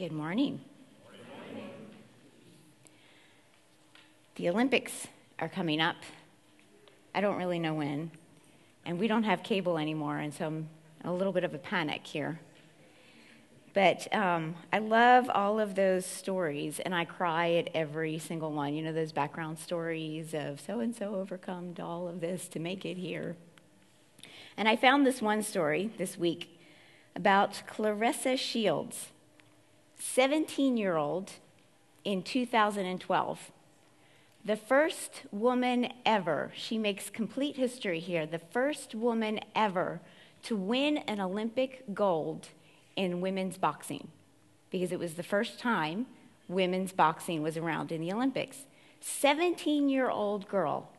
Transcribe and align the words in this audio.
Good 0.00 0.12
morning. 0.12 0.60
The 4.36 4.48
Olympics 4.48 5.08
are 5.38 5.48
coming 5.50 5.78
up. 5.78 5.96
I 7.14 7.20
don't 7.20 7.36
really 7.36 7.58
know 7.58 7.74
when. 7.74 8.10
And 8.86 8.98
we 8.98 9.08
don't 9.08 9.24
have 9.24 9.42
cable 9.42 9.76
anymore, 9.76 10.16
and 10.16 10.32
so 10.32 10.46
I'm 10.46 10.68
a 11.04 11.12
little 11.12 11.34
bit 11.34 11.44
of 11.44 11.52
a 11.52 11.58
panic 11.58 12.06
here. 12.06 12.40
But 13.74 14.08
um, 14.14 14.54
I 14.72 14.78
love 14.78 15.28
all 15.28 15.60
of 15.60 15.74
those 15.74 16.06
stories, 16.06 16.80
and 16.80 16.94
I 16.94 17.04
cry 17.04 17.52
at 17.56 17.68
every 17.74 18.18
single 18.18 18.52
one. 18.52 18.72
You 18.72 18.82
know, 18.82 18.94
those 18.94 19.12
background 19.12 19.58
stories 19.58 20.32
of 20.32 20.62
so 20.62 20.80
and 20.80 20.96
so 20.96 21.14
overcome 21.14 21.74
all 21.78 22.08
of 22.08 22.22
this 22.22 22.48
to 22.48 22.58
make 22.58 22.86
it 22.86 22.96
here. 22.96 23.36
And 24.56 24.66
I 24.66 24.76
found 24.76 25.06
this 25.06 25.20
one 25.20 25.42
story 25.42 25.90
this 25.98 26.16
week 26.16 26.58
about 27.14 27.60
Claressa 27.68 28.38
Shields, 28.38 29.08
17 30.00 30.78
year 30.78 30.96
old 30.96 31.32
in 32.04 32.22
2012. 32.22 33.52
The 34.42 34.56
first 34.56 35.22
woman 35.30 35.92
ever, 36.06 36.50
she 36.54 36.78
makes 36.78 37.10
complete 37.10 37.56
history 37.56 38.00
here, 38.00 38.24
the 38.24 38.38
first 38.38 38.94
woman 38.94 39.40
ever 39.54 40.00
to 40.44 40.56
win 40.56 40.96
an 40.98 41.20
Olympic 41.20 41.84
gold 41.92 42.48
in 42.96 43.20
women's 43.20 43.58
boxing, 43.58 44.08
because 44.70 44.90
it 44.90 44.98
was 44.98 45.14
the 45.14 45.22
first 45.22 45.58
time 45.58 46.06
women's 46.48 46.92
boxing 46.92 47.42
was 47.42 47.58
around 47.58 47.92
in 47.92 48.00
the 48.00 48.12
Olympics. 48.12 48.64
17 49.00 49.90
year 49.90 50.08
old 50.08 50.48
girl 50.48 50.90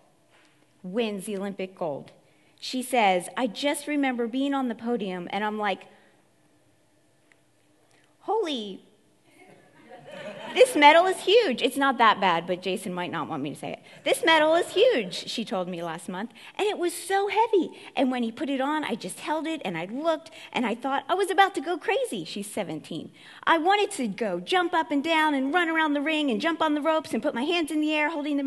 wins 0.84 1.26
the 1.26 1.35
Olympic 1.35 1.76
gold. 1.76 2.12
She 2.59 2.84
says, 2.84 3.27
I 3.35 3.48
just 3.48 3.88
remember 3.88 4.27
being 4.27 4.54
on 4.54 4.68
the 4.68 4.76
podium 4.76 5.27
and 5.31 5.43
I'm 5.43 5.57
like, 5.57 5.85
holy 8.20 8.85
this 10.54 10.76
medal 10.76 11.05
is 11.05 11.20
huge. 11.22 11.62
It's 11.62 11.78
not 11.78 11.98
that 11.98 12.20
bad, 12.20 12.48
but 12.48 12.62
Jason 12.62 12.94
might 12.94 13.12
not 13.12 13.27
want 13.27 13.44
me 13.44 13.52
to 13.52 13.55
say 13.55 13.74
it. 13.74 13.80
This 14.04 14.24
medal 14.26 14.55
is 14.55 14.70
huge, 14.70 15.30
she 15.30 15.46
told 15.46 15.68
me 15.68 15.82
last 15.84 16.10
month. 16.10 16.32
And 16.55 16.68
it 16.68 16.77
was 16.77 16.93
so 16.93 17.27
heavy. 17.27 17.71
And 17.96 18.12
when 18.12 18.24
he 18.24 18.32
put 18.32 18.49
it 18.49 18.62
on, 18.62 18.84
I 18.84 18.96
just 18.96 19.20
held 19.20 19.48
it 19.48 19.62
and 19.63 19.77
I 19.77 19.85
looked 19.85 20.32
and 20.52 20.66
I 20.66 20.76
thought 20.76 21.04
I 21.08 21.13
was 21.13 21.32
about 21.32 21.55
to 21.55 21.62
go 21.62 21.77
crazy. 21.77 22.26
She's 22.26 22.49
17. 22.49 23.12
I 23.43 23.58
wanted 23.58 23.91
to 23.91 24.08
go 24.08 24.40
jump 24.40 24.74
up 24.74 24.91
and 24.91 25.04
down 25.04 25.34
and 25.34 25.54
run 25.54 25.70
around 25.70 25.93
the 25.93 26.02
ring 26.02 26.30
and 26.30 26.41
jump 26.41 26.62
on 26.62 26.74
the 26.74 26.82
ropes 26.82 27.13
and 27.13 27.24
put 27.24 27.36
my 27.36 27.43
hands 27.43 27.71
in 27.71 27.82
the 27.82 27.93
air 27.93 28.10
holding 28.10 28.38
the 28.38 28.43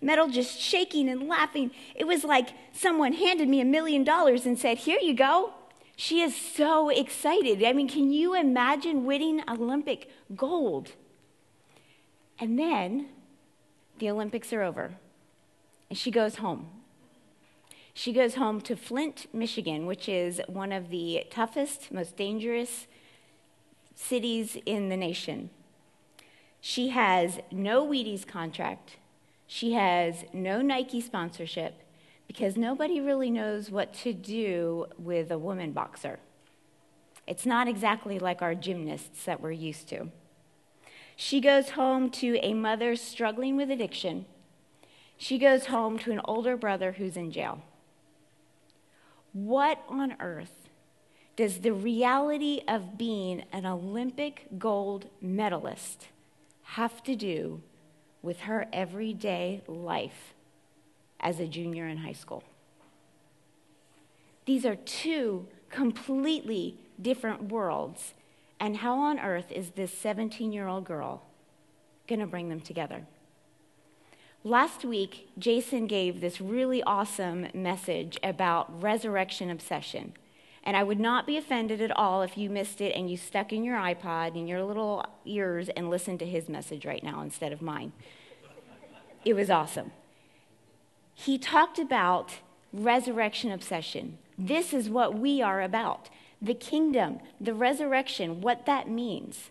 medal, 0.00 0.28
just 0.28 0.60
shaking 0.60 1.08
and 1.08 1.28
laughing. 1.28 1.70
It 1.94 2.06
was 2.06 2.24
like 2.24 2.50
someone 2.72 3.12
handed 3.14 3.48
me 3.48 3.60
a 3.60 3.64
million 3.64 4.04
dollars 4.04 4.46
and 4.46 4.58
said, 4.58 4.78
Here 4.78 4.98
you 5.00 5.14
go. 5.14 5.54
She 5.96 6.20
is 6.20 6.34
so 6.34 6.88
excited. 6.88 7.62
I 7.62 7.72
mean, 7.72 7.88
can 7.88 8.10
you 8.10 8.34
imagine 8.34 9.04
winning 9.04 9.42
Olympic 9.48 10.10
gold? 10.34 10.92
And 12.42 12.58
then 12.58 13.06
the 14.00 14.10
Olympics 14.10 14.52
are 14.52 14.62
over, 14.62 14.96
and 15.88 15.96
she 15.96 16.10
goes 16.10 16.38
home. 16.38 16.70
She 17.94 18.12
goes 18.12 18.34
home 18.34 18.60
to 18.62 18.74
Flint, 18.74 19.32
Michigan, 19.32 19.86
which 19.86 20.08
is 20.08 20.40
one 20.48 20.72
of 20.72 20.90
the 20.90 21.24
toughest, 21.30 21.92
most 21.92 22.16
dangerous 22.16 22.88
cities 23.94 24.58
in 24.66 24.88
the 24.88 24.96
nation. 24.96 25.50
She 26.60 26.88
has 26.88 27.38
no 27.52 27.86
Wheaties 27.86 28.26
contract. 28.26 28.96
She 29.46 29.74
has 29.74 30.24
no 30.32 30.62
Nike 30.62 31.00
sponsorship 31.00 31.84
because 32.26 32.56
nobody 32.56 33.00
really 33.00 33.30
knows 33.30 33.70
what 33.70 33.94
to 34.02 34.12
do 34.12 34.86
with 34.98 35.30
a 35.30 35.38
woman 35.38 35.70
boxer. 35.70 36.18
It's 37.24 37.46
not 37.46 37.68
exactly 37.68 38.18
like 38.18 38.42
our 38.42 38.56
gymnasts 38.56 39.26
that 39.26 39.40
we're 39.40 39.52
used 39.52 39.88
to. 39.90 40.08
She 41.24 41.40
goes 41.40 41.70
home 41.70 42.10
to 42.10 42.36
a 42.42 42.52
mother 42.52 42.96
struggling 42.96 43.56
with 43.56 43.70
addiction. 43.70 44.26
She 45.16 45.38
goes 45.38 45.66
home 45.66 45.96
to 46.00 46.10
an 46.10 46.20
older 46.24 46.56
brother 46.56 46.90
who's 46.98 47.16
in 47.16 47.30
jail. 47.30 47.62
What 49.32 49.84
on 49.88 50.16
earth 50.18 50.68
does 51.36 51.60
the 51.60 51.72
reality 51.72 52.62
of 52.66 52.98
being 52.98 53.44
an 53.52 53.66
Olympic 53.66 54.48
gold 54.58 55.10
medalist 55.20 56.08
have 56.64 57.04
to 57.04 57.14
do 57.14 57.62
with 58.20 58.40
her 58.40 58.66
everyday 58.72 59.62
life 59.68 60.34
as 61.20 61.38
a 61.38 61.46
junior 61.46 61.86
in 61.86 61.98
high 61.98 62.14
school? 62.14 62.42
These 64.44 64.66
are 64.66 64.74
two 64.74 65.46
completely 65.70 66.80
different 67.00 67.44
worlds 67.44 68.12
and 68.62 68.76
how 68.76 68.96
on 68.96 69.18
earth 69.18 69.50
is 69.50 69.70
this 69.70 69.92
17 69.92 70.52
year 70.52 70.68
old 70.68 70.84
girl 70.84 71.24
going 72.06 72.20
to 72.20 72.26
bring 72.26 72.48
them 72.48 72.60
together? 72.60 73.04
Last 74.44 74.84
week, 74.84 75.30
Jason 75.36 75.88
gave 75.88 76.20
this 76.20 76.40
really 76.40 76.80
awesome 76.84 77.48
message 77.52 78.18
about 78.22 78.80
resurrection 78.80 79.50
obsession. 79.50 80.12
And 80.62 80.76
I 80.76 80.84
would 80.84 81.00
not 81.00 81.26
be 81.26 81.36
offended 81.36 81.80
at 81.80 81.90
all 81.96 82.22
if 82.22 82.38
you 82.38 82.48
missed 82.48 82.80
it 82.80 82.94
and 82.94 83.10
you 83.10 83.16
stuck 83.16 83.52
in 83.52 83.64
your 83.64 83.76
iPod 83.76 84.36
in 84.36 84.46
your 84.46 84.62
little 84.62 85.04
ears 85.24 85.68
and 85.70 85.90
listened 85.90 86.20
to 86.20 86.26
his 86.26 86.48
message 86.48 86.86
right 86.86 87.02
now 87.02 87.20
instead 87.20 87.52
of 87.52 87.62
mine. 87.62 87.92
It 89.24 89.34
was 89.34 89.50
awesome. 89.50 89.90
He 91.14 91.36
talked 91.36 91.80
about 91.80 92.34
resurrection 92.72 93.50
obsession. 93.50 94.18
This 94.38 94.72
is 94.72 94.88
what 94.88 95.18
we 95.18 95.42
are 95.42 95.62
about 95.62 96.10
the 96.42 96.54
kingdom, 96.54 97.20
the 97.40 97.54
resurrection, 97.54 98.40
what 98.40 98.66
that 98.66 98.90
means. 98.90 99.50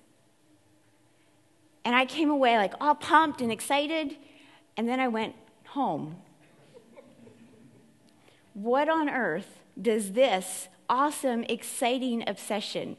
And 1.85 1.95
I 1.95 2.05
came 2.05 2.29
away 2.29 2.57
like 2.57 2.73
all 2.81 2.95
pumped 2.95 3.41
and 3.41 3.51
excited, 3.51 4.17
and 4.75 4.87
then 4.87 4.99
I 4.99 5.07
went 5.07 5.35
home. 5.67 6.17
what 8.53 8.89
on 8.89 9.09
earth 9.09 9.59
does 9.81 10.11
this 10.11 10.67
awesome, 10.89 11.45
exciting 11.45 12.27
obsession 12.27 12.97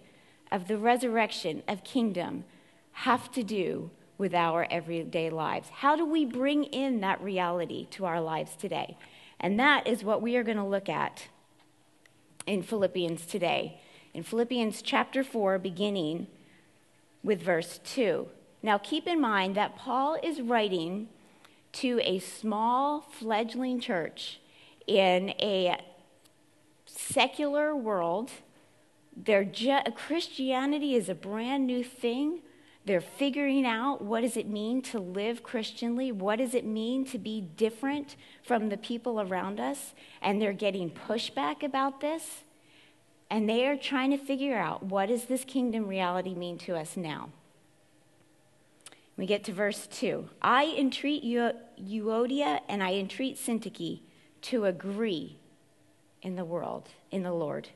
of 0.50 0.66
the 0.66 0.78
resurrection, 0.78 1.62
of 1.68 1.84
kingdom, 1.84 2.44
have 2.92 3.30
to 3.32 3.42
do 3.42 3.90
with 4.16 4.34
our 4.34 4.66
everyday 4.70 5.28
lives? 5.28 5.68
How 5.68 5.96
do 5.96 6.06
we 6.06 6.24
bring 6.24 6.64
in 6.64 7.00
that 7.00 7.20
reality 7.20 7.86
to 7.90 8.06
our 8.06 8.20
lives 8.20 8.56
today? 8.56 8.96
And 9.38 9.60
that 9.60 9.86
is 9.86 10.02
what 10.02 10.22
we 10.22 10.36
are 10.36 10.42
going 10.42 10.56
to 10.56 10.64
look 10.64 10.88
at 10.88 11.28
in 12.46 12.62
Philippians 12.62 13.26
today. 13.26 13.80
In 14.14 14.22
Philippians 14.22 14.82
chapter 14.82 15.24
4, 15.24 15.58
beginning 15.58 16.26
with 17.22 17.40
verse 17.40 17.80
2. 17.84 18.28
Now, 18.62 18.78
keep 18.78 19.06
in 19.06 19.20
mind 19.20 19.54
that 19.56 19.76
Paul 19.76 20.16
is 20.22 20.40
writing 20.40 21.08
to 21.72 22.00
a 22.02 22.18
small 22.18 23.00
fledgling 23.00 23.80
church 23.80 24.40
in 24.86 25.30
a 25.40 25.78
secular 26.86 27.74
world. 27.74 28.30
Ju- 29.24 29.78
Christianity 29.94 30.94
is 30.94 31.08
a 31.08 31.14
brand 31.14 31.66
new 31.66 31.82
thing. 31.82 32.40
They're 32.84 33.00
figuring 33.00 33.64
out 33.64 34.02
what 34.02 34.22
does 34.22 34.36
it 34.36 34.48
mean 34.48 34.82
to 34.82 34.98
live 34.98 35.42
Christianly? 35.42 36.10
What 36.10 36.36
does 36.36 36.52
it 36.52 36.64
mean 36.64 37.04
to 37.06 37.18
be 37.18 37.40
different 37.40 38.16
from 38.42 38.68
the 38.68 38.76
people 38.76 39.20
around 39.20 39.60
us? 39.60 39.94
And 40.20 40.42
they're 40.42 40.52
getting 40.52 40.90
pushback 40.90 41.62
about 41.62 42.00
this. 42.00 42.42
And 43.30 43.48
they 43.48 43.66
are 43.66 43.76
trying 43.76 44.10
to 44.10 44.18
figure 44.18 44.58
out 44.58 44.82
what 44.82 45.06
does 45.06 45.26
this 45.26 45.44
kingdom 45.44 45.86
reality 45.86 46.34
mean 46.34 46.58
to 46.58 46.76
us 46.76 46.96
now? 46.96 47.30
We 49.16 49.26
get 49.26 49.44
to 49.44 49.52
verse 49.52 49.86
2. 49.86 50.28
I 50.42 50.74
entreat 50.76 51.22
Euodia 51.22 52.60
and 52.68 52.82
I 52.82 52.94
entreat 52.94 53.36
Syntyche 53.36 54.00
to 54.42 54.64
agree 54.64 55.38
in 56.20 56.34
the 56.34 56.44
world, 56.44 56.88
in 57.10 57.22
the 57.22 57.32
Lord. 57.32 57.68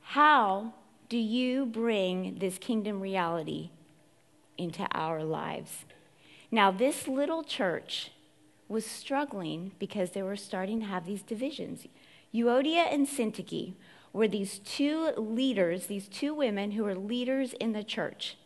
How 0.00 0.74
do 1.08 1.18
you 1.18 1.66
bring 1.66 2.38
this 2.38 2.58
kingdom 2.58 3.00
reality 3.00 3.70
into 4.56 4.86
our 4.92 5.22
lives? 5.22 5.84
Now, 6.50 6.70
this 6.70 7.08
little 7.08 7.42
church 7.42 8.10
was 8.68 8.86
struggling 8.86 9.72
because 9.78 10.10
they 10.10 10.22
were 10.22 10.36
starting 10.36 10.80
to 10.80 10.86
have 10.86 11.06
these 11.06 11.22
divisions. 11.22 11.86
Euodia 12.34 12.92
and 12.92 13.06
Syntyche 13.06 13.74
were 14.12 14.28
these 14.28 14.58
two 14.60 15.10
leaders, 15.16 15.86
these 15.86 16.08
two 16.08 16.32
women 16.32 16.72
who 16.72 16.84
were 16.84 16.94
leaders 16.94 17.52
in 17.54 17.72
the 17.72 17.84
church. 17.84 18.36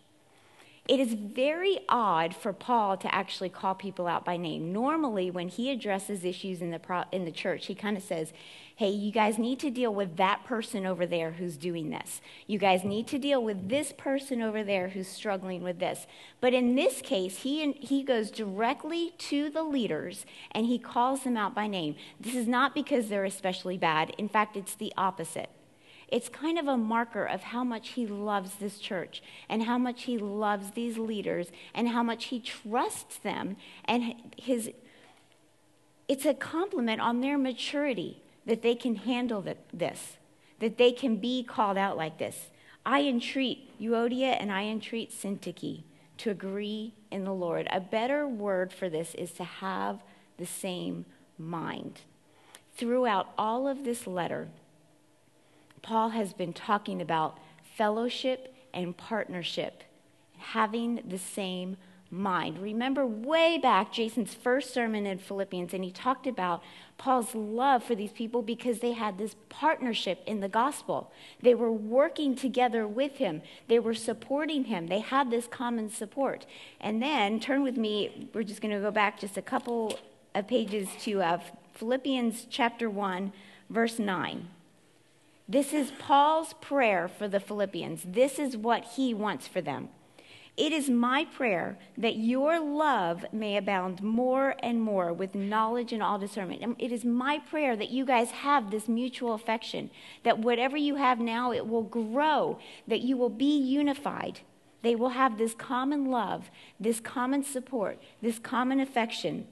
It 0.89 1.01
is 1.01 1.13
very 1.13 1.81
odd 1.89 2.35
for 2.35 2.55
Paul 2.55 2.97
to 2.97 3.15
actually 3.15 3.51
call 3.51 3.75
people 3.75 4.07
out 4.07 4.25
by 4.25 4.39
name. 4.39 4.73
Normally, 4.73 5.31
when 5.31 5.49
he 5.49 5.71
addresses 5.71 6.25
issues 6.25 6.63
in 6.63 6.71
the, 6.71 6.79
pro- 6.79 7.05
in 7.13 7.27
the 7.27 7.31
church, 7.31 7.67
he 7.67 7.75
kind 7.75 7.97
of 7.97 8.03
says, 8.03 8.33
Hey, 8.79 8.91
you 8.91 9.11
guys 9.11 9.39
need 9.39 9.59
to 9.59 9.73
deal 9.73 9.93
with 9.93 10.19
that 10.19 10.45
person 10.45 10.87
over 10.87 11.05
there 11.05 11.33
who's 11.33 11.57
doing 11.57 11.91
this. 11.91 12.21
You 12.47 12.61
guys 12.61 12.85
need 12.85 13.09
to 13.09 13.19
deal 13.19 13.43
with 13.43 13.69
this 13.69 13.93
person 13.93 14.41
over 14.41 14.63
there 14.63 14.91
who's 14.91 15.09
struggling 15.09 15.65
with 15.65 15.81
this. 15.81 16.07
But 16.41 16.55
in 16.55 16.77
this 16.77 17.03
case, 17.03 17.39
he, 17.39 17.73
he 17.73 18.05
goes 18.05 18.31
directly 18.31 19.15
to 19.19 19.51
the 19.51 19.65
leaders 19.65 20.25
and 20.53 20.67
he 20.67 20.79
calls 20.79 21.25
them 21.25 21.37
out 21.37 21.57
by 21.57 21.67
name. 21.67 21.97
This 22.21 22.37
is 22.37 22.47
not 22.47 22.73
because 22.73 23.09
they're 23.09 23.25
especially 23.25 23.77
bad. 23.77 24.11
In 24.17 24.29
fact, 24.29 24.57
it's 24.57 24.77
the 24.77 24.93
opposite. 24.97 25.51
It's 26.07 26.29
kind 26.29 26.57
of 26.57 26.69
a 26.69 26.77
marker 26.77 27.25
of 27.25 27.43
how 27.43 27.65
much 27.65 27.89
he 27.89 28.07
loves 28.07 28.55
this 28.61 28.79
church 28.79 29.25
and 29.49 29.65
how 29.65 29.79
much 29.79 30.05
he 30.05 30.19
loves 30.19 30.71
these 30.71 30.99
leaders 30.99 31.51
and 31.75 31.89
how 31.89 32.05
much 32.05 32.27
he 32.27 32.39
trusts 32.39 33.19
them 33.19 33.57
and 33.87 34.15
his 34.37 34.71
it's 36.07 36.25
a 36.25 36.33
compliment 36.33 37.01
on 37.01 37.21
their 37.21 37.37
maturity 37.37 38.23
that 38.47 38.63
they 38.63 38.75
can 38.75 38.97
handle 38.97 39.45
this, 39.73 40.17
that 40.59 40.79
they 40.79 40.93
can 40.93 41.17
be 41.17 41.43
called 41.43 41.77
out 41.77 41.97
like 41.97 42.19
this. 42.19 42.47
I 42.85 43.03
entreat 43.03 43.79
Euodia 43.81 44.37
and 44.41 44.51
I 44.51 44.65
entreat 44.65 45.13
Syntyche 45.13 45.83
to 46.19 46.31
agree 46.31 46.95
in 47.11 47.25
the 47.25 47.33
Lord. 47.33 47.69
A 47.71 47.81
better 47.81 48.27
word 48.27 48.73
for 48.73 48.89
this 48.89 49.15
is 49.15 49.33
to 49.33 49.45
have 49.45 50.03
the 50.37 50.47
same 50.47 51.05
mind. 51.39 52.01
Throughout 52.77 53.29
all 53.37 53.69
of 53.69 53.85
this 53.85 54.07
letter, 54.07 54.49
Paul 55.83 56.11
has 56.11 56.33
been 56.33 56.53
talking 56.53 57.01
about 57.01 57.39
fellowship 57.77 58.55
and 58.73 58.97
partnership, 58.97 59.85
having 60.39 61.03
the 61.07 61.19
same 61.19 61.77
mind. 62.11 62.59
Remember 62.59 63.07
way 63.07 63.59
back 63.59 63.93
Jason's 63.93 64.35
first 64.35 64.73
sermon 64.73 65.07
in 65.07 65.19
Philippians, 65.19 65.75
and 65.75 65.85
he 65.85 65.91
talked 65.91 66.27
about 66.27 66.63
Paul's 66.99 67.33
love 67.35 67.85
for 67.85 67.95
these 67.95 68.11
people 68.11 68.43
because 68.43 68.81
they 68.81 68.93
had 68.93 69.17
this 69.17 69.37
partnership 69.49 70.21
in 70.27 70.41
the 70.41 70.49
gospel. 70.49 71.13
They 71.41 71.55
were 71.55 71.71
working 71.73 72.35
together 72.35 72.87
with 72.87 73.17
him, 73.17 73.43
they 73.69 73.79
were 73.79 73.95
supporting 73.95 74.65
him, 74.65 74.89
they 74.89 74.99
had 74.99 75.31
this 75.31 75.47
common 75.47 75.91
support. 75.91 76.45
And 76.81 77.01
then, 77.01 77.39
turn 77.39 77.63
with 77.63 77.77
me, 77.77 78.29
we're 78.35 78.43
just 78.43 78.61
going 78.61 78.75
to 78.75 78.81
go 78.81 78.91
back 78.91 79.21
just 79.21 79.37
a 79.37 79.43
couple 79.43 79.99
of 80.35 80.49
pages 80.49 80.89
to 81.03 81.23
uh, 81.23 81.41
Philippians 81.75 82.47
chapter 82.51 82.91
1, 82.91 83.33
verse 83.71 84.01
9. 84.01 84.49
This 85.49 85.73
is 85.73 85.93
Paul's 85.99 86.53
prayer 86.55 87.09
for 87.09 87.29
the 87.29 87.41
Philippians. 87.41 88.03
This 88.05 88.39
is 88.39 88.57
what 88.57 88.85
he 88.97 89.15
wants 89.15 89.47
for 89.49 89.61
them. 89.61 89.89
It 90.59 90.73
is 90.73 90.91
my 90.91 91.25
prayer 91.25 91.79
that 91.97 92.17
your 92.17 92.59
love 92.59 93.25
may 93.33 93.57
abound 93.57 94.03
more 94.03 94.57
and 94.59 94.83
more 94.83 95.13
with 95.13 95.37
knowledge 95.37 95.93
and 95.93 96.03
all 96.03 96.19
discernment. 96.19 96.77
It 96.81 96.91
is 96.91 97.05
my 97.05 97.39
prayer 97.39 97.77
that 97.77 97.91
you 97.91 98.05
guys 98.05 98.33
have 98.33 98.73
this 98.73 98.89
mutual 98.89 99.35
affection, 99.35 99.89
that 100.25 100.41
whatever 100.41 100.77
you 100.77 100.97
have 100.97 101.21
now, 101.21 101.53
it 101.53 101.69
will 101.69 101.85
grow, 101.85 102.59
that 102.89 103.03
you 103.03 103.17
will 103.17 103.29
be 103.29 103.57
unified. 103.57 104.41
They 104.83 104.97
will 104.97 105.11
have 105.11 105.39
this 105.39 105.55
common 105.55 106.07
love, 106.07 106.51
this 106.81 106.99
common 106.99 107.45
support, 107.45 108.01
this 108.21 108.41
common 108.41 108.81
affection 108.81 109.47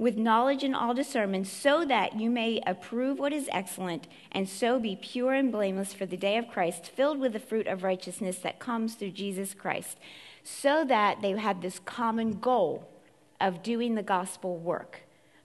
with 0.00 0.16
knowledge 0.16 0.64
and 0.64 0.74
all 0.74 0.94
discernment, 0.94 1.46
so 1.46 1.84
that 1.84 2.18
you 2.18 2.30
may 2.30 2.58
approve 2.66 3.18
what 3.18 3.34
is 3.34 3.50
excellent, 3.52 4.08
and 4.32 4.48
so 4.48 4.80
be 4.80 4.96
pure 4.96 5.34
and 5.34 5.52
blameless 5.52 5.92
for 5.92 6.06
the 6.06 6.16
day 6.16 6.38
of 6.38 6.48
Christ, 6.48 6.86
filled 6.86 7.20
with 7.20 7.34
the 7.34 7.38
fruit 7.38 7.66
of 7.66 7.82
righteousness 7.82 8.38
that 8.38 8.58
comes 8.58 8.94
through 8.94 9.10
Jesus 9.10 9.52
Christ, 9.52 9.98
so 10.42 10.86
that 10.86 11.20
they 11.20 11.32
had 11.32 11.60
this 11.60 11.78
common 11.84 12.40
goal 12.40 12.88
of 13.42 13.62
doing 13.62 13.94
the 13.94 14.02
gospel 14.02 14.56
work, 14.56 15.02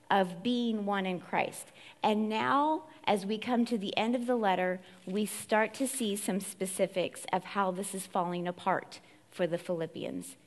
of 0.10 0.42
being 0.42 0.86
one 0.86 1.06
in 1.06 1.20
Christ. 1.20 1.74
And 2.02 2.30
now, 2.30 2.84
as 3.06 3.26
we 3.26 3.38
come 3.38 3.66
to 3.66 3.78
the 3.78 3.96
end 3.98 4.16
of 4.16 4.26
the 4.26 4.38
letter, 4.38 4.80
we 5.06 5.26
start 5.26 5.74
to 5.74 5.88
see 5.88 6.16
some 6.16 6.40
specifics 6.40 7.26
of 7.34 7.44
how 7.44 7.72
this 7.72 7.94
is 7.94 8.06
falling 8.06 8.48
apart 8.48 9.02
for 9.32 9.48
the 9.48 9.58
Philippians. 9.58 10.38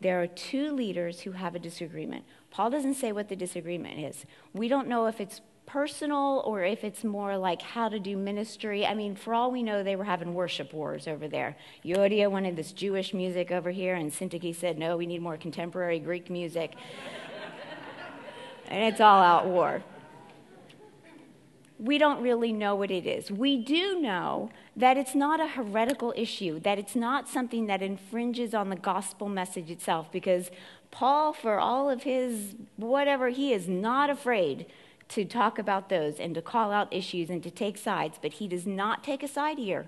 There 0.00 0.22
are 0.22 0.28
two 0.28 0.70
leaders 0.70 1.22
who 1.22 1.32
have 1.32 1.56
a 1.56 1.58
disagreement. 1.58 2.24
Paul 2.50 2.70
doesn't 2.70 2.94
say 2.94 3.12
what 3.12 3.28
the 3.28 3.36
disagreement 3.36 4.00
is. 4.00 4.24
We 4.52 4.68
don't 4.68 4.88
know 4.88 5.06
if 5.06 5.20
it's 5.20 5.40
personal 5.68 6.42
or 6.46 6.64
if 6.64 6.82
it's 6.82 7.04
more 7.04 7.36
like 7.36 7.60
how 7.60 7.90
to 7.90 8.00
do 8.00 8.16
ministry. 8.16 8.86
I 8.86 8.94
mean, 8.94 9.14
for 9.14 9.34
all 9.34 9.50
we 9.50 9.62
know, 9.62 9.82
they 9.82 9.96
were 9.96 10.04
having 10.04 10.32
worship 10.32 10.72
wars 10.72 11.06
over 11.06 11.28
there. 11.28 11.56
Euodia 11.84 12.30
wanted 12.30 12.56
this 12.56 12.72
Jewish 12.72 13.12
music 13.12 13.50
over 13.52 13.70
here, 13.70 13.94
and 13.94 14.10
Syntyche 14.10 14.56
said, 14.56 14.78
no, 14.78 14.96
we 14.96 15.06
need 15.06 15.20
more 15.20 15.36
contemporary 15.36 15.98
Greek 15.98 16.30
music. 16.30 16.74
and 18.68 18.82
it's 18.82 19.00
all 19.00 19.22
out 19.22 19.46
war. 19.46 19.82
We 21.78 21.96
don't 21.96 22.20
really 22.20 22.52
know 22.52 22.74
what 22.74 22.90
it 22.90 23.06
is. 23.06 23.30
We 23.30 23.56
do 23.56 24.00
know 24.00 24.50
that 24.76 24.96
it's 24.96 25.14
not 25.14 25.40
a 25.40 25.46
heretical 25.46 26.12
issue, 26.16 26.58
that 26.60 26.78
it's 26.78 26.96
not 26.96 27.28
something 27.28 27.66
that 27.66 27.82
infringes 27.82 28.52
on 28.52 28.68
the 28.68 28.76
gospel 28.76 29.28
message 29.28 29.70
itself, 29.70 30.10
because 30.10 30.50
Paul, 30.90 31.32
for 31.32 31.60
all 31.60 31.88
of 31.88 32.02
his 32.02 32.56
whatever, 32.76 33.28
he 33.28 33.52
is 33.52 33.68
not 33.68 34.10
afraid 34.10 34.66
to 35.10 35.24
talk 35.24 35.58
about 35.58 35.88
those 35.88 36.18
and 36.18 36.34
to 36.34 36.42
call 36.42 36.72
out 36.72 36.92
issues 36.92 37.30
and 37.30 37.42
to 37.42 37.50
take 37.50 37.78
sides, 37.78 38.18
but 38.20 38.34
he 38.34 38.48
does 38.48 38.66
not 38.66 39.04
take 39.04 39.22
a 39.22 39.28
side 39.28 39.58
here. 39.58 39.86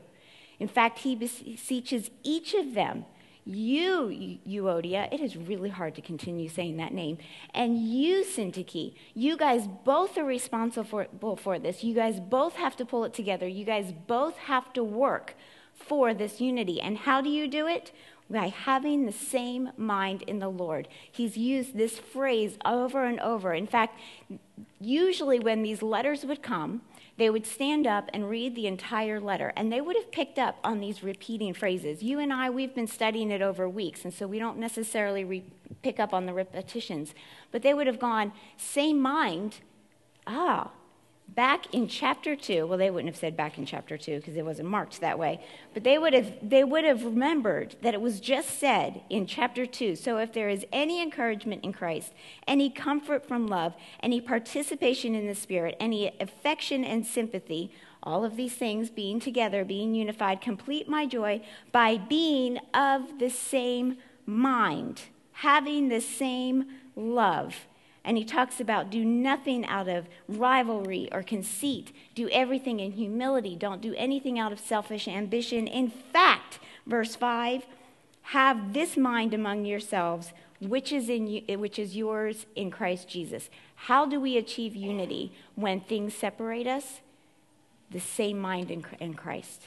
In 0.58 0.68
fact, 0.68 1.00
he 1.00 1.16
beseeches 1.16 2.10
each 2.22 2.54
of 2.54 2.74
them. 2.74 3.04
You, 3.44 4.38
Euodia, 4.46 5.12
it 5.12 5.20
is 5.20 5.36
really 5.36 5.70
hard 5.70 5.94
to 5.96 6.02
continue 6.02 6.48
saying 6.48 6.76
that 6.76 6.92
name. 6.92 7.18
And 7.54 7.78
you, 7.78 8.24
Syntyche, 8.24 8.94
you 9.14 9.36
guys 9.36 9.66
both 9.84 10.18
are 10.18 10.24
responsible 10.24 10.84
for, 10.84 11.36
for 11.36 11.58
this. 11.58 11.82
You 11.82 11.94
guys 11.94 12.20
both 12.20 12.56
have 12.56 12.76
to 12.76 12.84
pull 12.84 13.04
it 13.04 13.14
together. 13.14 13.48
You 13.48 13.64
guys 13.64 13.92
both 14.06 14.36
have 14.36 14.72
to 14.74 14.84
work 14.84 15.34
for 15.72 16.12
this 16.12 16.40
unity. 16.40 16.80
And 16.80 16.98
how 16.98 17.20
do 17.20 17.30
you 17.30 17.48
do 17.48 17.66
it? 17.66 17.92
by 18.30 18.46
having 18.46 19.04
the 19.06 19.12
same 19.12 19.70
mind 19.76 20.22
in 20.22 20.38
the 20.38 20.48
Lord. 20.48 20.86
He's 21.10 21.36
used 21.36 21.76
this 21.76 21.98
phrase 21.98 22.56
over 22.64 23.04
and 23.04 23.18
over. 23.18 23.52
In 23.52 23.66
fact, 23.66 23.98
usually 24.80 25.40
when 25.40 25.62
these 25.62 25.82
letters 25.82 26.24
would 26.24 26.40
come, 26.42 26.82
they 27.20 27.28
would 27.28 27.46
stand 27.46 27.86
up 27.86 28.08
and 28.14 28.30
read 28.30 28.54
the 28.56 28.66
entire 28.66 29.20
letter, 29.20 29.52
and 29.54 29.70
they 29.70 29.82
would 29.82 29.94
have 29.94 30.10
picked 30.10 30.38
up 30.38 30.56
on 30.64 30.80
these 30.80 31.02
repeating 31.02 31.52
phrases. 31.52 32.02
You 32.02 32.18
and 32.18 32.32
I, 32.32 32.48
we've 32.48 32.74
been 32.74 32.86
studying 32.86 33.30
it 33.30 33.42
over 33.42 33.68
weeks, 33.68 34.06
and 34.06 34.14
so 34.14 34.26
we 34.26 34.38
don't 34.38 34.56
necessarily 34.56 35.22
re- 35.22 35.44
pick 35.82 36.00
up 36.00 36.14
on 36.14 36.24
the 36.24 36.32
repetitions. 36.32 37.14
But 37.52 37.60
they 37.60 37.74
would 37.74 37.86
have 37.86 37.98
gone, 37.98 38.32
same 38.56 38.98
mind. 39.02 39.56
Ah, 40.26 40.70
back 41.34 41.72
in 41.72 41.86
chapter 41.86 42.34
2 42.34 42.66
well 42.66 42.78
they 42.78 42.90
wouldn't 42.90 43.12
have 43.12 43.18
said 43.18 43.36
back 43.36 43.58
in 43.58 43.64
chapter 43.64 43.96
2 43.96 44.16
because 44.16 44.36
it 44.36 44.44
wasn't 44.44 44.68
marked 44.68 45.00
that 45.00 45.18
way 45.18 45.40
but 45.74 45.84
they 45.84 45.98
would 45.98 46.12
have 46.12 46.32
they 46.42 46.64
would 46.64 46.84
have 46.84 47.04
remembered 47.04 47.76
that 47.82 47.94
it 47.94 48.00
was 48.00 48.20
just 48.20 48.58
said 48.58 49.02
in 49.08 49.26
chapter 49.26 49.64
2 49.64 49.94
so 49.94 50.18
if 50.18 50.32
there 50.32 50.48
is 50.48 50.64
any 50.72 51.02
encouragement 51.02 51.62
in 51.64 51.72
christ 51.72 52.12
any 52.46 52.68
comfort 52.70 53.26
from 53.26 53.46
love 53.46 53.74
any 54.02 54.20
participation 54.20 55.14
in 55.14 55.26
the 55.26 55.34
spirit 55.34 55.76
any 55.78 56.12
affection 56.20 56.84
and 56.84 57.06
sympathy 57.06 57.72
all 58.02 58.24
of 58.24 58.36
these 58.36 58.54
things 58.54 58.90
being 58.90 59.20
together 59.20 59.64
being 59.64 59.94
unified 59.94 60.40
complete 60.40 60.88
my 60.88 61.06
joy 61.06 61.40
by 61.70 61.96
being 61.96 62.58
of 62.74 63.18
the 63.18 63.30
same 63.30 63.96
mind 64.26 65.02
having 65.32 65.88
the 65.88 66.00
same 66.00 66.66
love 66.96 67.66
and 68.04 68.16
he 68.16 68.24
talks 68.24 68.60
about 68.60 68.90
do 68.90 69.04
nothing 69.04 69.66
out 69.66 69.88
of 69.88 70.06
rivalry 70.26 71.08
or 71.12 71.22
conceit. 71.22 71.92
Do 72.14 72.28
everything 72.30 72.80
in 72.80 72.92
humility. 72.92 73.56
Don't 73.56 73.82
do 73.82 73.94
anything 73.96 74.38
out 74.38 74.52
of 74.52 74.58
selfish 74.58 75.06
ambition. 75.06 75.66
In 75.66 75.90
fact, 75.90 76.58
verse 76.86 77.14
5 77.14 77.66
have 78.22 78.74
this 78.74 78.96
mind 78.96 79.34
among 79.34 79.64
yourselves, 79.64 80.32
which 80.60 80.92
is, 80.92 81.08
in 81.08 81.26
you, 81.26 81.58
which 81.58 81.78
is 81.78 81.96
yours 81.96 82.46
in 82.54 82.70
Christ 82.70 83.08
Jesus. 83.08 83.50
How 83.74 84.06
do 84.06 84.20
we 84.20 84.36
achieve 84.36 84.76
unity 84.76 85.32
when 85.56 85.80
things 85.80 86.14
separate 86.14 86.66
us? 86.66 87.00
The 87.90 88.00
same 88.00 88.38
mind 88.38 88.70
in, 88.70 88.84
in 89.00 89.14
Christ. 89.14 89.62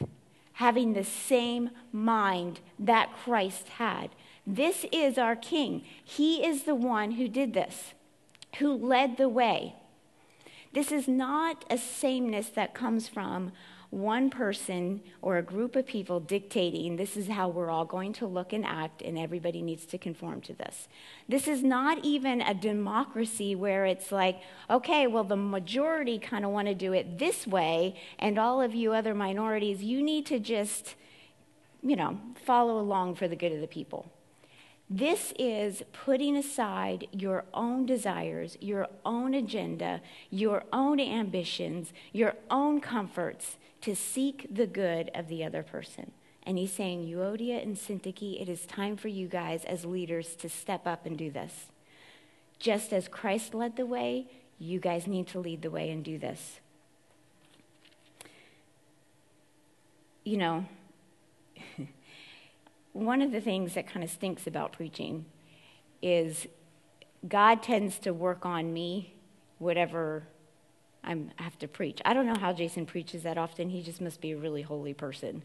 Having 0.54 0.94
the 0.94 1.04
same 1.04 1.72
mind 1.92 2.62
that 2.80 3.12
Christ 3.24 3.68
had. 3.70 4.12
This 4.48 4.86
is 4.92 5.18
our 5.18 5.36
King. 5.36 5.84
He 6.04 6.46
is 6.46 6.64
the 6.64 6.76
one 6.76 7.12
who 7.12 7.28
did 7.28 7.54
this 7.54 7.94
who 8.60 8.74
led 8.74 9.18
the 9.18 9.30
way. 9.30 9.76
This 10.74 10.92
is 10.92 11.08
not 11.08 11.66
a 11.70 11.78
sameness 11.78 12.50
that 12.50 12.74
comes 12.74 13.08
from 13.08 13.52
one 13.94 14.32
person 14.32 15.02
or 15.22 15.38
a 15.38 15.44
group 15.44 15.76
of 15.76 15.86
people 15.86 16.20
dictating 16.20 16.96
this 16.96 17.16
is 17.16 17.28
how 17.28 17.48
we're 17.48 17.70
all 17.70 17.86
going 17.86 18.12
to 18.12 18.26
look 18.26 18.52
and 18.52 18.66
act, 18.66 19.04
and 19.04 19.20
everybody 19.20 19.62
needs 19.62 19.86
to 19.86 20.00
conform 20.00 20.42
to 20.42 20.54
this. 20.54 20.88
This 21.30 21.48
is 21.48 21.64
not 21.64 22.04
even 22.04 22.42
a 22.42 22.56
democracy 22.56 23.54
where 23.54 23.86
it's 23.86 24.12
like, 24.12 24.42
okay, 24.68 25.06
well, 25.06 25.24
the 25.24 25.36
majority 25.36 26.18
kind 26.18 26.44
of 26.44 26.50
want 26.50 26.68
to 26.70 26.74
do 26.74 26.92
it 26.94 27.20
this 27.20 27.46
way, 27.46 27.96
and 28.18 28.40
all 28.40 28.62
of 28.62 28.74
you 28.74 28.94
other 28.94 29.14
minorities, 29.14 29.84
you 29.84 30.02
need 30.02 30.26
to 30.26 30.40
just, 30.40 30.96
you 31.84 31.96
know, 31.96 32.20
follow 32.46 32.80
along 32.80 33.14
for 33.14 33.28
the 33.28 33.36
good 33.36 33.52
of 33.52 33.62
the 33.62 33.68
people. 33.68 34.12
This 34.96 35.34
is 35.40 35.82
putting 35.92 36.38
aside 36.38 37.08
your 37.12 37.46
own 37.52 37.88
desires, 37.88 38.58
your 38.62 38.88
own 39.04 39.34
agenda, 39.34 40.02
your 40.30 40.66
own 40.72 41.00
ambitions, 41.00 41.94
your 42.12 42.36
own 42.52 42.80
comforts 42.80 43.58
to 43.82 43.96
seek 43.96 44.46
the 44.52 44.68
good 44.68 45.10
of 45.16 45.30
the 45.30 45.44
other 45.44 45.64
person. 45.64 46.12
And 46.44 46.60
he's 46.60 46.74
saying, 46.74 47.08
Euodia 47.08 47.64
and 47.64 47.76
Syntyche, 47.76 48.40
it 48.40 48.48
is 48.48 48.68
time 48.68 48.96
for 48.96 49.08
you 49.08 49.28
guys 49.28 49.66
as 49.66 49.84
leaders 49.84 50.36
to 50.36 50.48
step 50.48 50.86
up 50.86 51.08
and 51.08 51.18
do 51.18 51.32
this. 51.32 51.72
Just 52.60 52.94
as 52.94 53.08
Christ 53.08 53.56
led 53.56 53.78
the 53.78 53.88
way, 53.88 54.28
you 54.60 54.80
guys 54.80 55.08
need 55.08 55.26
to 55.30 55.40
lead 55.40 55.64
the 55.64 55.72
way 55.72 55.90
and 55.90 56.04
do 56.04 56.20
this. 56.20 56.60
you 60.24 60.38
know, 60.38 60.66
one 62.94 63.22
of 63.22 63.32
the 63.32 63.42
things 63.42 63.74
that 63.74 63.88
kind 63.88 64.04
of 64.04 64.10
stinks 64.10 64.48
about 64.48 64.72
preaching 64.72 65.26
is 66.02 66.48
God 67.28 67.64
tends 67.64 68.00
to 68.00 68.14
work 68.14 68.46
on 68.46 68.72
me, 68.74 69.14
whatever 69.58 70.24
I'm, 71.04 71.32
I 71.38 71.44
have 71.44 71.58
to 71.60 71.68
preach. 71.68 72.02
I 72.06 72.14
don't 72.14 72.26
know 72.26 72.40
how 72.40 72.54
Jason 72.54 72.86
preaches 72.86 73.24
that 73.24 73.38
often. 73.38 73.70
He 73.70 73.82
just 73.82 74.00
must 74.00 74.22
be 74.22 74.32
a 74.32 74.38
really 74.38 74.62
holy 74.62 74.94
person. 74.94 75.44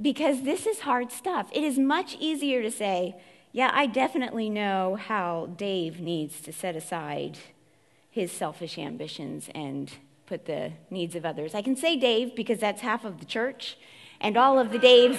because 0.00 0.42
this 0.42 0.66
is 0.66 0.80
hard 0.80 1.12
stuff. 1.12 1.48
It 1.52 1.62
is 1.62 1.78
much 1.78 2.16
easier 2.18 2.62
to 2.62 2.70
say, 2.70 3.16
yeah, 3.52 3.70
I 3.72 3.86
definitely 3.86 4.50
know 4.50 4.96
how 4.96 5.50
Dave 5.56 6.00
needs 6.00 6.40
to 6.40 6.52
set 6.52 6.74
aside 6.74 7.38
his 8.10 8.32
selfish 8.32 8.78
ambitions 8.78 9.48
and 9.54 9.92
put 10.26 10.46
the 10.46 10.72
needs 10.90 11.14
of 11.14 11.24
others. 11.24 11.54
I 11.54 11.62
can 11.62 11.76
say 11.76 11.96
Dave 11.96 12.34
because 12.34 12.58
that's 12.58 12.80
half 12.80 13.04
of 13.04 13.20
the 13.20 13.24
church, 13.24 13.76
and 14.24 14.38
all 14.38 14.58
of 14.58 14.72
the 14.72 14.78
Daves 14.78 15.18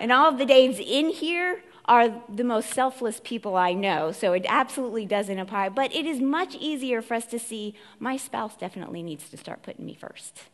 and 0.00 0.10
all 0.10 0.28
of 0.28 0.38
the 0.38 0.46
Daves 0.46 0.80
in 0.84 1.10
here 1.10 1.62
are 1.84 2.22
the 2.34 2.44
most 2.44 2.70
selfless 2.70 3.20
people 3.22 3.56
I 3.56 3.74
know, 3.74 4.10
so 4.10 4.32
it 4.32 4.46
absolutely 4.48 5.04
doesn't 5.04 5.38
apply. 5.38 5.68
But 5.68 5.94
it 5.94 6.06
is 6.06 6.20
much 6.20 6.54
easier 6.54 7.02
for 7.02 7.14
us 7.14 7.26
to 7.26 7.38
see 7.38 7.74
my 8.00 8.16
spouse 8.16 8.56
definitely 8.56 9.02
needs 9.02 9.28
to 9.30 9.36
start 9.36 9.62
putting 9.62 9.84
me 9.84 9.94
first. 9.94 10.44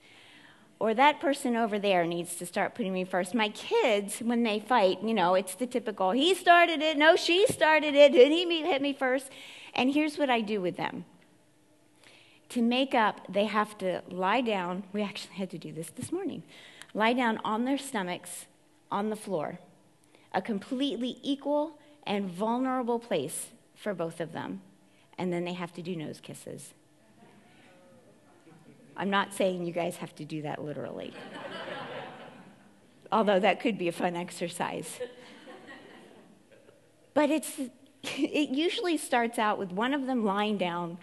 Or 0.81 0.93
that 0.95 1.21
person 1.21 1.55
over 1.55 1.79
there 1.79 2.05
needs 2.05 2.35
to 2.37 2.47
start 2.47 2.75
putting 2.75 2.93
me 2.93 3.05
first. 3.05 3.35
My 3.35 3.51
kids, 3.51 4.19
when 4.19 4.43
they 4.43 4.59
fight, 4.59 5.03
you 5.03 5.15
know, 5.15 5.35
it's 5.35 5.55
the 5.55 5.67
typical, 5.67 6.11
he 6.11 6.35
started 6.35 6.83
it, 6.83 6.97
no, 6.97 7.15
she 7.15 7.47
started 7.47 7.95
it, 7.95 8.13
did 8.13 8.33
he 8.33 8.63
hit 8.63 8.83
me 8.83 8.93
first? 8.93 9.31
And 9.75 9.93
here's 9.93 10.19
what 10.19 10.31
I 10.31 10.41
do 10.41 10.61
with 10.61 10.77
them. 10.77 11.05
To 12.51 12.63
make 12.63 12.95
up, 12.95 13.21
they 13.33 13.45
have 13.45 13.79
to 13.79 14.03
lie 14.09 14.41
down. 14.41 14.85
We 14.93 15.03
actually 15.03 15.35
had 15.35 15.51
to 15.51 15.59
do 15.59 15.73
this 15.73 15.91
this 15.91 16.11
morning. 16.11 16.43
Lie 16.99 17.13
down 17.13 17.39
on 17.45 17.65
their 17.65 17.79
stomachs 17.79 18.47
on 18.91 19.09
the 19.09 19.15
floor 19.15 19.61
a 20.33 20.43
completely 20.43 21.19
equal 21.23 21.79
and 22.05 22.29
vulnerable 22.29 22.99
place 22.99 23.51
for 23.77 23.95
both 23.95 24.21
of 24.21 24.33
them. 24.33 24.63
And 25.17 25.33
then 25.33 25.45
they 25.45 25.53
have 25.53 25.73
to 25.75 25.83
do 25.83 25.95
nose 25.95 26.19
kisses. 26.21 26.75
I'm 28.97 29.11
not 29.11 29.33
saying 29.33 29.65
you 29.65 29.73
guys 29.73 29.99
have 29.99 30.13
to 30.17 30.25
do 30.25 30.43
that 30.43 30.63
literally, 30.63 31.15
although 33.13 33.39
that 33.39 33.61
could 33.61 33.79
be 33.79 33.87
a 33.87 33.93
fun 33.93 34.17
exercise. 34.17 34.99
But 37.15 37.31
it's, 37.31 37.61
it 38.03 38.49
usually 38.49 38.97
starts 38.97 39.39
out 39.39 39.57
with 39.57 39.71
one 39.71 39.95
of 39.95 40.07
them 40.07 40.25
lying 40.25 40.59
down 40.59 40.99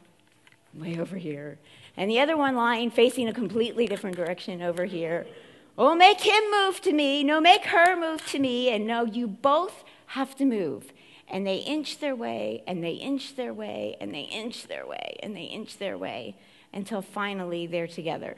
way 0.74 1.00
over 1.00 1.16
here, 1.16 1.58
and 1.96 2.12
the 2.12 2.20
other 2.20 2.36
one 2.36 2.58
lying 2.58 2.92
facing 2.92 3.30
a 3.30 3.34
completely 3.34 3.88
different 3.88 4.18
direction 4.18 4.62
over 4.62 4.84
here. 4.84 5.26
Oh, 5.78 5.94
make 5.94 6.22
him 6.22 6.44
move 6.52 6.80
to 6.82 6.94
me. 6.94 7.24
No, 7.24 7.42
make 7.42 7.66
her 7.66 8.00
move 8.00 8.26
to 8.28 8.40
me. 8.40 8.70
And 8.70 8.88
no, 8.88 9.06
you 9.06 9.28
both 9.28 9.84
have 10.08 10.36
to 10.38 10.46
move. 10.46 10.94
And 11.28 11.46
they 11.46 11.58
inch 11.58 12.00
their 12.00 12.16
way, 12.16 12.64
and 12.68 12.84
they 12.84 12.92
inch 12.92 13.36
their 13.36 13.54
way, 13.54 13.98
and 14.00 14.14
they 14.14 14.22
inch 14.22 14.68
their 14.68 14.86
way, 14.86 15.18
and 15.24 15.36
they 15.36 15.44
inch 15.44 15.80
their 15.80 15.98
way 15.98 16.36
until 16.72 17.02
finally 17.02 17.66
they're 17.66 17.88
together. 17.88 18.36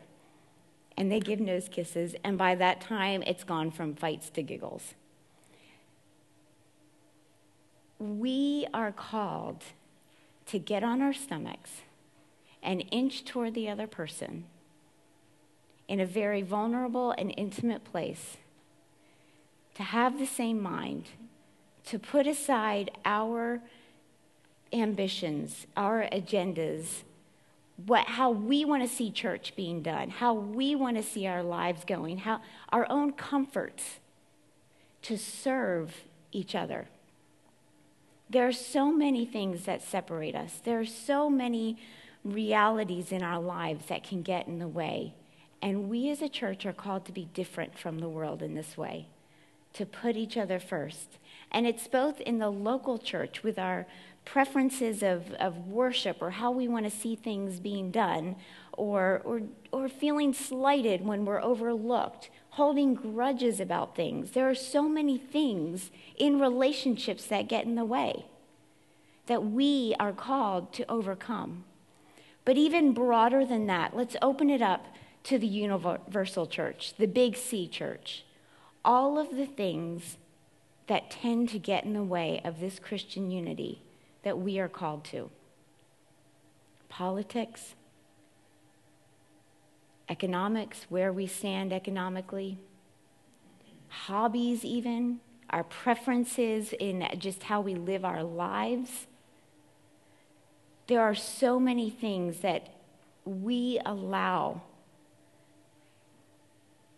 And 0.95 1.11
they 1.11 1.19
give 1.19 1.39
nose 1.39 1.67
kisses, 1.69 2.15
and 2.23 2.37
by 2.37 2.55
that 2.55 2.81
time, 2.81 3.23
it's 3.23 3.43
gone 3.43 3.71
from 3.71 3.93
fights 3.93 4.29
to 4.31 4.41
giggles. 4.41 4.93
We 7.99 8.67
are 8.73 8.91
called 8.91 9.63
to 10.47 10.57
get 10.57 10.83
on 10.83 11.01
our 11.01 11.13
stomachs 11.13 11.81
and 12.63 12.85
inch 12.89 13.25
toward 13.25 13.53
the 13.53 13.69
other 13.69 13.85
person 13.85 14.45
in 15.87 15.99
a 15.99 16.05
very 16.05 16.41
vulnerable 16.41 17.11
and 17.17 17.33
intimate 17.37 17.83
place, 17.83 18.37
to 19.75 19.83
have 19.83 20.19
the 20.19 20.25
same 20.25 20.61
mind, 20.61 21.05
to 21.85 21.97
put 21.97 22.27
aside 22.27 22.91
our 23.05 23.61
ambitions, 24.73 25.67
our 25.77 26.07
agendas, 26.11 27.03
what, 27.85 28.07
how 28.07 28.31
we 28.31 28.65
want 28.65 28.81
to 28.81 28.89
see 28.89 29.11
church 29.11 29.53
being 29.55 29.81
done, 29.81 30.09
how 30.09 30.33
we 30.33 30.75
want 30.75 30.97
to 30.97 31.03
see 31.03 31.27
our 31.27 31.43
lives 31.43 31.85
going, 31.85 32.17
how 32.17 32.41
our 32.69 32.89
own 32.89 33.13
comforts 33.13 33.99
to 35.03 35.17
serve 35.17 36.03
each 36.31 36.55
other. 36.55 36.87
There 38.29 38.47
are 38.47 38.51
so 38.51 38.91
many 38.91 39.25
things 39.25 39.63
that 39.65 39.81
separate 39.81 40.35
us. 40.35 40.59
There 40.63 40.79
are 40.79 40.85
so 40.85 41.29
many 41.29 41.77
realities 42.25 43.11
in 43.11 43.23
our 43.23 43.39
lives 43.39 43.85
that 43.85 44.03
can 44.03 44.21
get 44.21 44.47
in 44.47 44.59
the 44.59 44.67
way 44.67 45.13
and 45.61 45.89
we 45.89 46.09
as 46.09 46.21
a 46.21 46.29
church 46.29 46.65
are 46.65 46.73
called 46.73 47.05
to 47.05 47.11
be 47.11 47.25
different 47.33 47.77
from 47.77 47.99
the 47.99 48.09
world 48.09 48.41
in 48.41 48.55
this 48.55 48.77
way, 48.77 49.07
to 49.73 49.85
put 49.85 50.15
each 50.15 50.37
other 50.37 50.59
first. 50.59 51.17
And 51.51 51.65
it's 51.65 51.87
both 51.87 52.21
in 52.21 52.39
the 52.39 52.49
local 52.49 52.97
church 52.97 53.43
with 53.43 53.57
our 53.57 53.85
preferences 54.25 55.01
of, 55.01 55.31
of 55.33 55.67
worship 55.67 56.17
or 56.21 56.31
how 56.31 56.51
we 56.51 56.67
want 56.67 56.85
to 56.85 56.91
see 56.91 57.15
things 57.15 57.59
being 57.59 57.91
done, 57.91 58.35
or, 58.73 59.21
or, 59.23 59.41
or 59.71 59.89
feeling 59.89 60.33
slighted 60.33 61.03
when 61.03 61.25
we're 61.25 61.41
overlooked, 61.41 62.29
holding 62.51 62.93
grudges 62.93 63.59
about 63.59 63.95
things. 63.95 64.31
There 64.31 64.49
are 64.49 64.55
so 64.55 64.87
many 64.87 65.17
things 65.17 65.91
in 66.17 66.39
relationships 66.39 67.25
that 67.27 67.47
get 67.47 67.65
in 67.65 67.75
the 67.75 67.85
way 67.85 68.25
that 69.27 69.43
we 69.43 69.95
are 69.99 70.13
called 70.13 70.73
to 70.73 70.89
overcome. 70.89 71.63
But 72.45 72.57
even 72.57 72.93
broader 72.93 73.45
than 73.45 73.67
that, 73.67 73.95
let's 73.95 74.15
open 74.21 74.49
it 74.49 74.61
up 74.61 74.87
to 75.27 75.37
the 75.37 75.47
universal 75.47 76.47
church, 76.47 76.93
the 76.97 77.05
big 77.05 77.35
C 77.35 77.67
church. 77.67 78.23
All 78.85 79.19
of 79.19 79.35
the 79.35 79.45
things 79.45 80.17
that 80.87 81.11
tend 81.11 81.49
to 81.49 81.59
get 81.59 81.83
in 81.83 81.91
the 81.91 82.01
way 82.01 82.39
of 82.45 82.61
this 82.61 82.79
Christian 82.79 83.29
unity 83.29 83.81
that 84.23 84.39
we 84.39 84.57
are 84.57 84.69
called 84.69 85.03
to 85.05 85.29
politics, 86.87 87.75
economics, 90.07 90.85
where 90.87 91.11
we 91.11 91.27
stand 91.27 91.73
economically, 91.73 92.57
hobbies, 93.89 94.63
even, 94.63 95.19
our 95.49 95.65
preferences 95.65 96.73
in 96.79 97.05
just 97.17 97.43
how 97.43 97.59
we 97.59 97.75
live 97.75 98.05
our 98.05 98.23
lives. 98.23 99.07
There 100.87 101.01
are 101.01 101.15
so 101.15 101.59
many 101.59 101.89
things 101.89 102.39
that 102.39 102.69
we 103.25 103.81
allow 103.85 104.61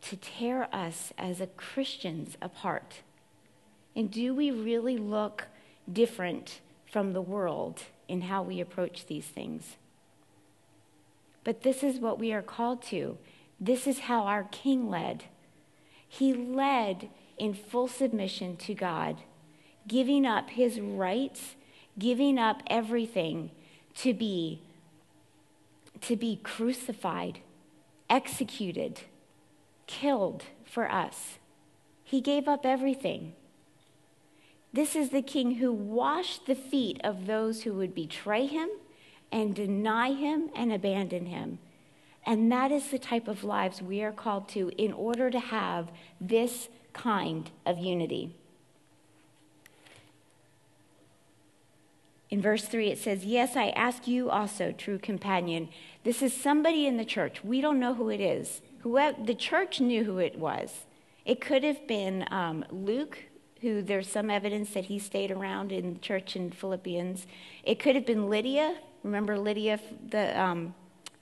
to 0.10 0.18
tear 0.18 0.68
us 0.74 1.14
as 1.20 1.40
Christians 1.56 2.36
apart? 2.42 3.02
And 3.96 4.10
do 4.10 4.34
we 4.34 4.50
really 4.50 4.98
look 4.98 5.48
different 5.92 6.62
from 6.92 7.14
the 7.14 7.22
world 7.22 7.84
in 8.08 8.22
how 8.22 8.42
we 8.42 8.60
approach 8.60 9.06
these 9.06 9.26
things? 9.26 9.78
But 11.44 11.62
this 11.62 11.84
is 11.84 12.00
what 12.00 12.18
we 12.18 12.34
are 12.34 12.42
called 12.42 12.82
to. 12.84 13.20
This 13.60 13.86
is 13.86 14.00
how 14.00 14.24
our 14.24 14.46
King 14.46 14.90
led. 14.90 15.26
He 16.08 16.34
led 16.34 17.10
in 17.38 17.54
full 17.54 17.88
submission 17.88 18.58
to 18.58 18.74
God, 18.74 19.18
giving 19.88 20.26
up 20.26 20.50
his 20.50 20.80
rights, 20.80 21.56
giving 22.00 22.40
up 22.40 22.64
everything 22.68 23.52
to 23.98 24.14
be 24.16 24.62
to 26.02 26.16
be 26.16 26.40
crucified, 26.42 27.40
executed 28.10 29.02
killed 29.90 30.44
for 30.64 30.90
us. 30.90 31.40
He 32.04 32.22
gave 32.22 32.48
up 32.48 32.64
everything. 32.64 33.34
This 34.72 34.96
is 34.96 35.10
the 35.10 35.24
king 35.24 35.56
who 35.56 35.74
washed 35.74 36.46
the 36.46 36.54
feet 36.56 37.02
of 37.04 37.26
those 37.26 37.64
who 37.64 37.74
would 37.74 37.96
betray 37.96 38.46
him 38.46 38.70
and 39.32 39.56
deny 39.56 40.14
him 40.14 40.52
and 40.56 40.72
abandon 40.72 41.26
him. 41.26 41.58
And 42.24 42.52
that 42.52 42.72
is 42.72 42.90
the 42.90 43.00
type 43.00 43.28
of 43.28 43.44
lives 43.44 43.82
we 43.82 44.04
are 44.04 44.12
called 44.12 44.48
to 44.50 44.70
in 44.78 44.94
order 44.94 45.32
to 45.32 45.40
have 45.40 45.92
this 46.22 46.70
kind 46.94 47.50
of 47.66 47.80
unity. 47.80 48.36
In 52.30 52.44
verse 52.44 52.66
3, 52.66 52.92
it 52.92 53.00
says, 53.00 53.26
Yes, 53.26 53.56
I 53.56 53.70
ask 53.70 54.08
you 54.08 54.30
also, 54.30 54.72
true 54.72 55.00
companion. 55.00 55.70
This 56.04 56.22
is 56.22 56.32
somebody 56.32 56.86
in 56.86 56.98
the 56.98 57.06
church. 57.06 57.44
We 57.44 57.60
don't 57.60 57.80
know 57.80 57.96
who 57.96 58.10
it 58.10 58.22
is. 58.22 58.62
Whoever, 58.82 59.18
the 59.24 59.36
church 59.36 59.82
knew 59.82 60.04
who 60.04 60.20
it 60.20 60.38
was. 60.38 60.86
It 61.26 61.42
could 61.42 61.64
have 61.64 61.86
been 61.88 62.26
um, 62.32 62.66
Luke, 62.72 63.18
who 63.62 63.82
there's 63.82 64.10
some 64.10 64.30
evidence 64.30 64.72
that 64.72 64.86
he 64.86 65.00
stayed 65.00 65.32
around 65.32 65.72
in 65.72 65.94
the 65.94 66.00
church 66.00 66.36
in 66.36 66.50
Philippians. 66.52 67.28
It 67.64 67.80
could 67.80 67.96
have 67.96 68.06
been 68.06 68.30
Lydia. 68.30 68.78
Remember 69.04 69.38
Lydia, 69.38 69.80
the, 70.10 70.40
um, 70.42 70.74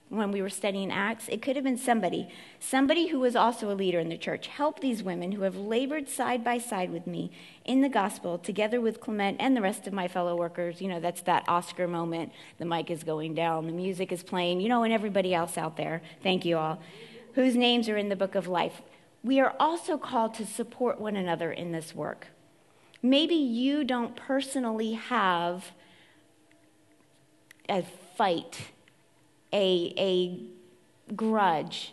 when 0.08 0.30
we 0.30 0.40
were 0.40 0.48
studying 0.48 0.92
Acts? 0.92 1.28
It 1.28 1.42
could 1.42 1.56
have 1.56 1.64
been 1.64 1.76
somebody, 1.76 2.28
somebody 2.60 3.08
who 3.08 3.18
was 3.18 3.34
also 3.34 3.70
a 3.70 3.74
leader 3.74 3.98
in 3.98 4.08
the 4.08 4.16
church. 4.16 4.46
Help 4.46 4.80
these 4.80 5.02
women 5.02 5.32
who 5.32 5.42
have 5.42 5.56
labored 5.56 6.08
side 6.08 6.44
by 6.44 6.58
side 6.58 6.90
with 6.90 7.06
me 7.06 7.30
in 7.64 7.80
the 7.80 7.88
gospel, 7.88 8.38
together 8.38 8.80
with 8.80 9.00
Clement 9.00 9.36
and 9.40 9.56
the 9.56 9.60
rest 9.60 9.86
of 9.86 9.92
my 9.92 10.08
fellow 10.08 10.36
workers. 10.36 10.80
You 10.80 10.88
know, 10.88 11.00
that's 11.00 11.22
that 11.22 11.44
Oscar 11.48 11.88
moment. 11.88 12.32
The 12.58 12.64
mic 12.64 12.90
is 12.90 13.02
going 13.02 13.34
down, 13.34 13.66
the 13.66 13.72
music 13.72 14.12
is 14.12 14.22
playing, 14.22 14.60
you 14.60 14.68
know, 14.68 14.84
and 14.84 14.92
everybody 14.92 15.34
else 15.34 15.58
out 15.58 15.76
there. 15.76 16.02
Thank 16.22 16.44
you 16.44 16.56
all. 16.56 16.80
Whose 17.34 17.56
names 17.56 17.88
are 17.88 17.96
in 17.96 18.08
the 18.08 18.16
book 18.16 18.34
of 18.34 18.46
life. 18.46 18.82
We 19.22 19.40
are 19.40 19.54
also 19.58 19.98
called 19.98 20.34
to 20.34 20.46
support 20.46 21.00
one 21.00 21.16
another 21.16 21.52
in 21.52 21.72
this 21.72 21.94
work. 21.94 22.28
Maybe 23.02 23.34
you 23.34 23.84
don't 23.84 24.16
personally 24.16 24.92
have 24.92 25.72
a 27.68 27.82
fight, 28.16 28.70
a, 29.52 29.94
a 29.96 31.12
grudge. 31.14 31.92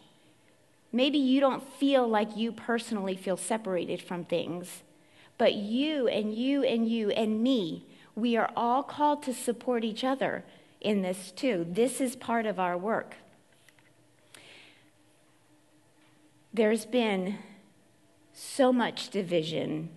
Maybe 0.91 1.17
you 1.17 1.39
don't 1.39 1.63
feel 1.77 2.07
like 2.07 2.37
you 2.37 2.51
personally 2.51 3.15
feel 3.15 3.37
separated 3.37 4.01
from 4.01 4.23
things, 4.25 4.83
but 5.37 5.53
you 5.53 6.07
and 6.07 6.33
you 6.33 6.63
and 6.63 6.87
you 6.87 7.09
and 7.11 7.43
me, 7.43 7.85
we 8.15 8.37
are 8.37 8.49
all 8.55 8.81
called 8.81 9.21
to 9.23 9.33
support 9.33 9.83
each 9.83 10.03
other 10.03 10.45
in 10.79 11.01
this 11.01 11.31
too. 11.31 11.65
This 11.69 11.99
is 11.99 12.15
part 12.15 12.45
of 12.45 12.59
our 12.59 12.77
work. 12.77 13.15
There's 16.55 16.85
been 16.85 17.39
so 18.31 18.71
much 18.71 19.09
division 19.09 19.89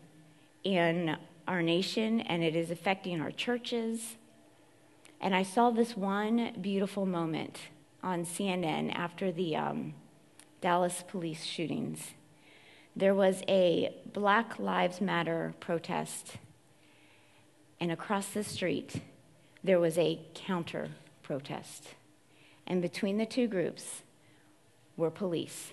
in 0.65 1.17
our 1.47 1.63
nation, 1.63 2.21
and 2.23 2.43
it 2.43 2.57
is 2.57 2.73
affecting 2.73 3.21
our 3.21 3.31
churches. 3.31 4.17
And 5.21 5.37
I 5.37 5.45
saw 5.45 5.71
this 5.71 5.97
one 5.97 6.55
beautiful 6.61 7.07
moment 7.07 7.61
on 8.03 8.25
CNN 8.25 8.93
after 8.93 9.31
the 9.31 9.55
um, 9.55 9.95
Dallas 10.61 11.05
police 11.07 11.45
shootings. 11.45 12.15
There 12.97 13.15
was 13.15 13.45
a 13.47 13.95
Black 14.13 14.59
Lives 14.59 15.01
Matter 15.01 15.55
protest, 15.61 16.39
and 17.79 17.93
across 17.93 18.31
the 18.31 18.43
street, 18.43 19.03
there 19.63 19.79
was 19.79 19.97
a 19.97 20.19
counter 20.35 20.89
protest. 21.23 21.95
And 22.67 22.83
between 22.83 23.17
the 23.17 23.27
two 23.27 23.47
groups 23.47 24.03
were 24.97 25.13
police 25.13 25.71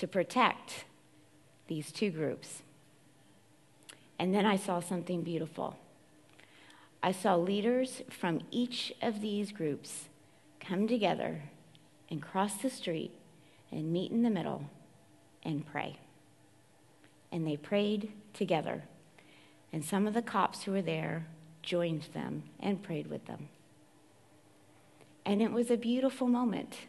to 0.00 0.08
protect 0.08 0.86
these 1.68 1.92
two 1.92 2.10
groups. 2.10 2.62
And 4.18 4.34
then 4.34 4.46
I 4.46 4.56
saw 4.56 4.80
something 4.80 5.20
beautiful. 5.20 5.76
I 7.02 7.12
saw 7.12 7.36
leaders 7.36 8.00
from 8.08 8.40
each 8.50 8.94
of 9.02 9.20
these 9.20 9.52
groups 9.52 10.08
come 10.58 10.88
together 10.88 11.42
and 12.08 12.22
cross 12.22 12.54
the 12.54 12.70
street 12.70 13.12
and 13.70 13.92
meet 13.92 14.10
in 14.10 14.22
the 14.22 14.30
middle 14.30 14.70
and 15.42 15.66
pray. 15.66 15.98
And 17.30 17.46
they 17.46 17.58
prayed 17.58 18.10
together. 18.32 18.84
And 19.70 19.84
some 19.84 20.06
of 20.06 20.14
the 20.14 20.22
cops 20.22 20.62
who 20.62 20.72
were 20.72 20.82
there 20.82 21.26
joined 21.62 22.08
them 22.14 22.44
and 22.58 22.82
prayed 22.82 23.08
with 23.08 23.26
them. 23.26 23.50
And 25.26 25.42
it 25.42 25.52
was 25.52 25.70
a 25.70 25.76
beautiful 25.76 26.26
moment. 26.26 26.86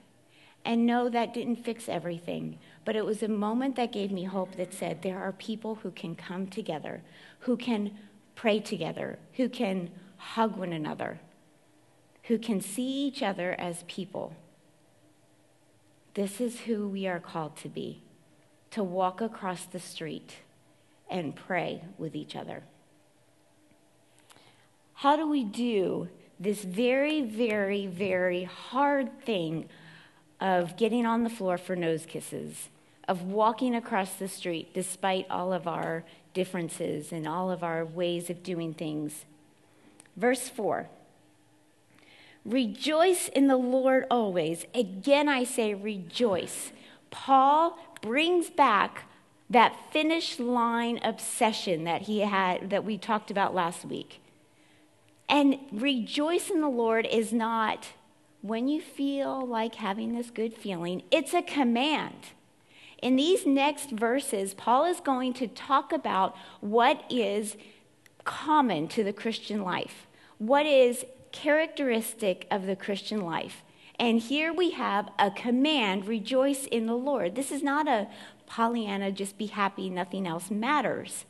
And 0.63 0.85
no, 0.85 1.09
that 1.09 1.33
didn't 1.33 1.63
fix 1.63 1.89
everything, 1.89 2.59
but 2.85 2.95
it 2.95 3.05
was 3.05 3.23
a 3.23 3.27
moment 3.27 3.75
that 3.77 3.91
gave 3.91 4.11
me 4.11 4.25
hope 4.25 4.55
that 4.55 4.73
said 4.73 5.01
there 5.01 5.19
are 5.19 5.31
people 5.31 5.75
who 5.75 5.91
can 5.91 6.15
come 6.15 6.47
together, 6.47 7.01
who 7.39 7.57
can 7.57 7.97
pray 8.35 8.59
together, 8.59 9.17
who 9.33 9.49
can 9.49 9.89
hug 10.17 10.55
one 10.55 10.71
another, 10.71 11.19
who 12.23 12.37
can 12.37 12.61
see 12.61 13.07
each 13.07 13.23
other 13.23 13.55
as 13.59 13.83
people. 13.87 14.35
This 16.13 16.39
is 16.39 16.61
who 16.61 16.87
we 16.87 17.07
are 17.07 17.19
called 17.19 17.57
to 17.57 17.69
be 17.69 18.03
to 18.71 18.83
walk 18.83 19.19
across 19.21 19.65
the 19.65 19.79
street 19.79 20.37
and 21.09 21.35
pray 21.35 21.83
with 21.97 22.15
each 22.15 22.35
other. 22.35 22.63
How 24.93 25.15
do 25.15 25.27
we 25.27 25.43
do 25.43 26.09
this 26.39 26.63
very, 26.63 27.21
very, 27.21 27.85
very 27.85 28.45
hard 28.45 29.21
thing 29.23 29.67
of 30.41 30.75
getting 30.75 31.05
on 31.05 31.23
the 31.23 31.29
floor 31.29 31.57
for 31.57 31.75
nose 31.75 32.05
kisses, 32.05 32.69
of 33.07 33.21
walking 33.23 33.75
across 33.75 34.15
the 34.15 34.27
street 34.27 34.73
despite 34.73 35.29
all 35.29 35.53
of 35.53 35.67
our 35.67 36.03
differences 36.33 37.11
and 37.11 37.27
all 37.27 37.51
of 37.51 37.63
our 37.63 37.85
ways 37.85 38.29
of 38.29 38.43
doing 38.43 38.73
things? 38.73 39.25
Verse 40.17 40.49
4 40.49 40.89
Rejoice 42.43 43.27
in 43.29 43.47
the 43.47 43.57
Lord 43.57 44.05
always. 44.09 44.65
Again, 44.73 45.29
I 45.29 45.43
say 45.43 45.75
rejoice. 45.75 46.71
Paul 47.11 47.77
brings 48.01 48.49
back 48.49 49.03
that 49.49 49.77
finish 49.91 50.39
line 50.39 50.99
obsession 51.03 51.83
that 51.83 52.03
he 52.03 52.21
had 52.21 52.69
that 52.71 52.83
we 52.83 52.97
talked 52.97 53.29
about 53.29 53.53
last 53.53 53.85
week. 53.85 54.21
And 55.29 55.59
rejoice 55.71 56.49
in 56.49 56.61
the 56.61 56.69
Lord 56.69 57.05
is 57.05 57.31
not 57.31 57.89
when 58.41 58.67
you 58.67 58.81
feel 58.81 59.45
like 59.45 59.75
having 59.75 60.13
this 60.13 60.31
good 60.31 60.53
feeling, 60.55 61.03
it's 61.11 61.33
a 61.33 61.41
command. 61.41 62.15
In 63.01 63.15
these 63.15 63.45
next 63.45 63.91
verses, 63.91 64.53
Paul 64.53 64.85
is 64.85 64.99
going 64.99 65.33
to 65.33 65.47
talk 65.47 65.91
about 65.91 66.35
what 66.59 67.03
is 67.09 67.55
common 68.23 68.87
to 68.89 69.03
the 69.03 69.13
Christian 69.13 69.63
life, 69.63 70.07
what 70.37 70.65
is 70.65 71.05
characteristic 71.31 72.47
of 72.51 72.65
the 72.65 72.75
Christian 72.75 73.21
life. 73.21 73.63
And 73.99 74.19
here 74.19 74.51
we 74.51 74.71
have 74.71 75.09
a 75.19 75.31
command 75.31 76.07
rejoice 76.07 76.65
in 76.65 76.87
the 76.87 76.95
Lord. 76.95 77.35
This 77.35 77.51
is 77.51 77.63
not 77.63 77.87
a 77.87 78.07
Pollyanna, 78.47 79.11
just 79.11 79.37
be 79.37 79.45
happy, 79.45 79.89
nothing 79.89 80.27
else 80.27 80.51
matters. 80.51 81.25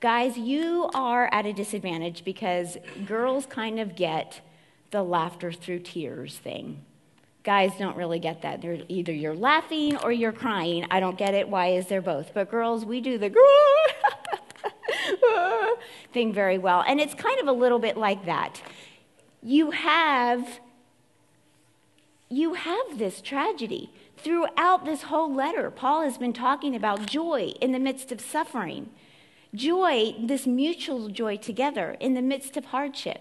Guys, 0.00 0.36
you 0.36 0.90
are 0.94 1.28
at 1.32 1.46
a 1.46 1.52
disadvantage 1.52 2.24
because 2.24 2.76
girls 3.06 3.46
kind 3.46 3.78
of 3.78 3.96
get 3.96 4.40
the 4.96 5.02
laughter 5.02 5.52
through 5.52 5.80
tears 5.80 6.38
thing. 6.38 6.82
Guys 7.44 7.70
don't 7.78 7.98
really 7.98 8.18
get 8.18 8.40
that. 8.40 8.62
They're 8.62 8.78
either 8.88 9.12
you're 9.12 9.34
laughing 9.34 9.98
or 9.98 10.10
you're 10.10 10.32
crying. 10.32 10.86
I 10.90 11.00
don't 11.00 11.18
get 11.18 11.34
it. 11.34 11.50
Why 11.50 11.72
is 11.72 11.88
there 11.88 12.00
both? 12.00 12.32
But 12.32 12.50
girls, 12.50 12.86
we 12.86 13.02
do 13.02 13.18
the 13.18 13.30
thing 16.14 16.32
very 16.32 16.56
well. 16.56 16.82
And 16.88 16.98
it's 16.98 17.12
kind 17.12 17.38
of 17.38 17.46
a 17.46 17.52
little 17.52 17.78
bit 17.78 17.98
like 17.98 18.24
that. 18.24 18.62
You 19.42 19.72
have 19.72 20.60
you 22.30 22.54
have 22.54 22.96
this 22.96 23.20
tragedy. 23.20 23.92
Throughout 24.16 24.86
this 24.86 25.02
whole 25.02 25.32
letter, 25.32 25.70
Paul 25.70 26.04
has 26.04 26.16
been 26.16 26.32
talking 26.32 26.74
about 26.74 27.04
joy 27.04 27.52
in 27.60 27.72
the 27.72 27.78
midst 27.78 28.12
of 28.12 28.22
suffering. 28.22 28.88
Joy, 29.54 30.14
this 30.18 30.46
mutual 30.46 31.10
joy 31.10 31.36
together 31.36 31.98
in 32.00 32.14
the 32.14 32.22
midst 32.22 32.56
of 32.56 32.64
hardship. 32.64 33.20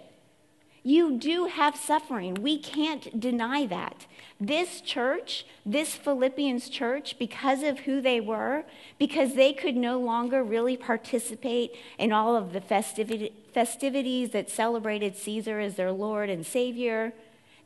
You 0.88 1.18
do 1.18 1.46
have 1.46 1.76
suffering. 1.76 2.36
We 2.36 2.60
can't 2.60 3.20
deny 3.20 3.66
that. 3.66 4.06
This 4.40 4.82
church, 4.82 5.44
this 5.66 5.96
Philippians 5.96 6.70
church, 6.70 7.18
because 7.18 7.64
of 7.64 7.80
who 7.80 8.02
they 8.02 8.22
were, 8.22 8.66
because 9.00 9.34
they 9.34 9.52
could 9.52 9.76
no 9.76 10.00
longer 10.00 10.44
really 10.44 10.78
participate 10.78 11.72
in 11.98 12.12
all 12.12 12.36
of 12.36 12.54
the 12.54 12.62
festivities 12.62 14.30
that 14.30 14.52
celebrated 14.52 15.18
Caesar 15.18 15.60
as 15.60 15.74
their 15.74 15.92
Lord 15.92 16.30
and 16.30 16.46
Savior, 16.46 17.14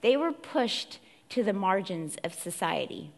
they 0.01 0.15
were 0.15 0.31
pushed 0.31 0.99
to 1.27 1.43
the 1.43 1.51
margins 1.51 2.15
of 2.23 2.33
society. 2.33 3.11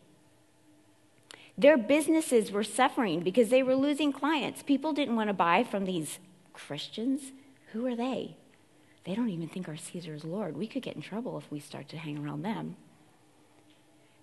Their 1.56 1.78
businesses 1.78 2.52
were 2.52 2.64
suffering 2.64 3.20
because 3.20 3.50
they 3.50 3.62
were 3.62 3.76
losing 3.76 4.12
clients. 4.12 4.64
People 4.64 4.94
didn't 4.94 5.16
want 5.16 5.30
to 5.30 5.34
buy 5.36 5.64
from 5.64 5.86
these 5.86 6.18
Christians. 6.54 7.34
Who 7.74 7.86
are 7.86 7.96
they? 7.96 8.36
They 9.04 9.16
don't 9.16 9.30
even 9.30 9.48
think 9.48 9.68
our 9.68 9.78
Caesar 9.78 10.14
is 10.14 10.24
Lord. 10.24 10.56
We 10.56 10.68
could 10.68 10.84
get 10.84 10.96
in 10.96 11.02
trouble 11.02 11.38
if 11.38 11.52
we 11.52 11.60
start 11.60 11.90
to 11.90 11.98
hang 11.98 12.24
around 12.24 12.44
them. 12.44 12.76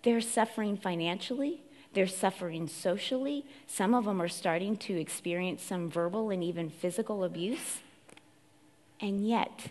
They're 0.02 0.20
suffering 0.20 0.76
financially. 0.76 1.62
They're 1.94 2.06
suffering 2.06 2.68
socially. 2.68 3.44
Some 3.66 3.94
of 3.94 4.04
them 4.04 4.22
are 4.22 4.28
starting 4.28 4.76
to 4.78 5.00
experience 5.00 5.62
some 5.62 5.90
verbal 5.90 6.30
and 6.30 6.44
even 6.44 6.70
physical 6.70 7.24
abuse. 7.24 7.80
And 9.00 9.26
yet, 9.26 9.70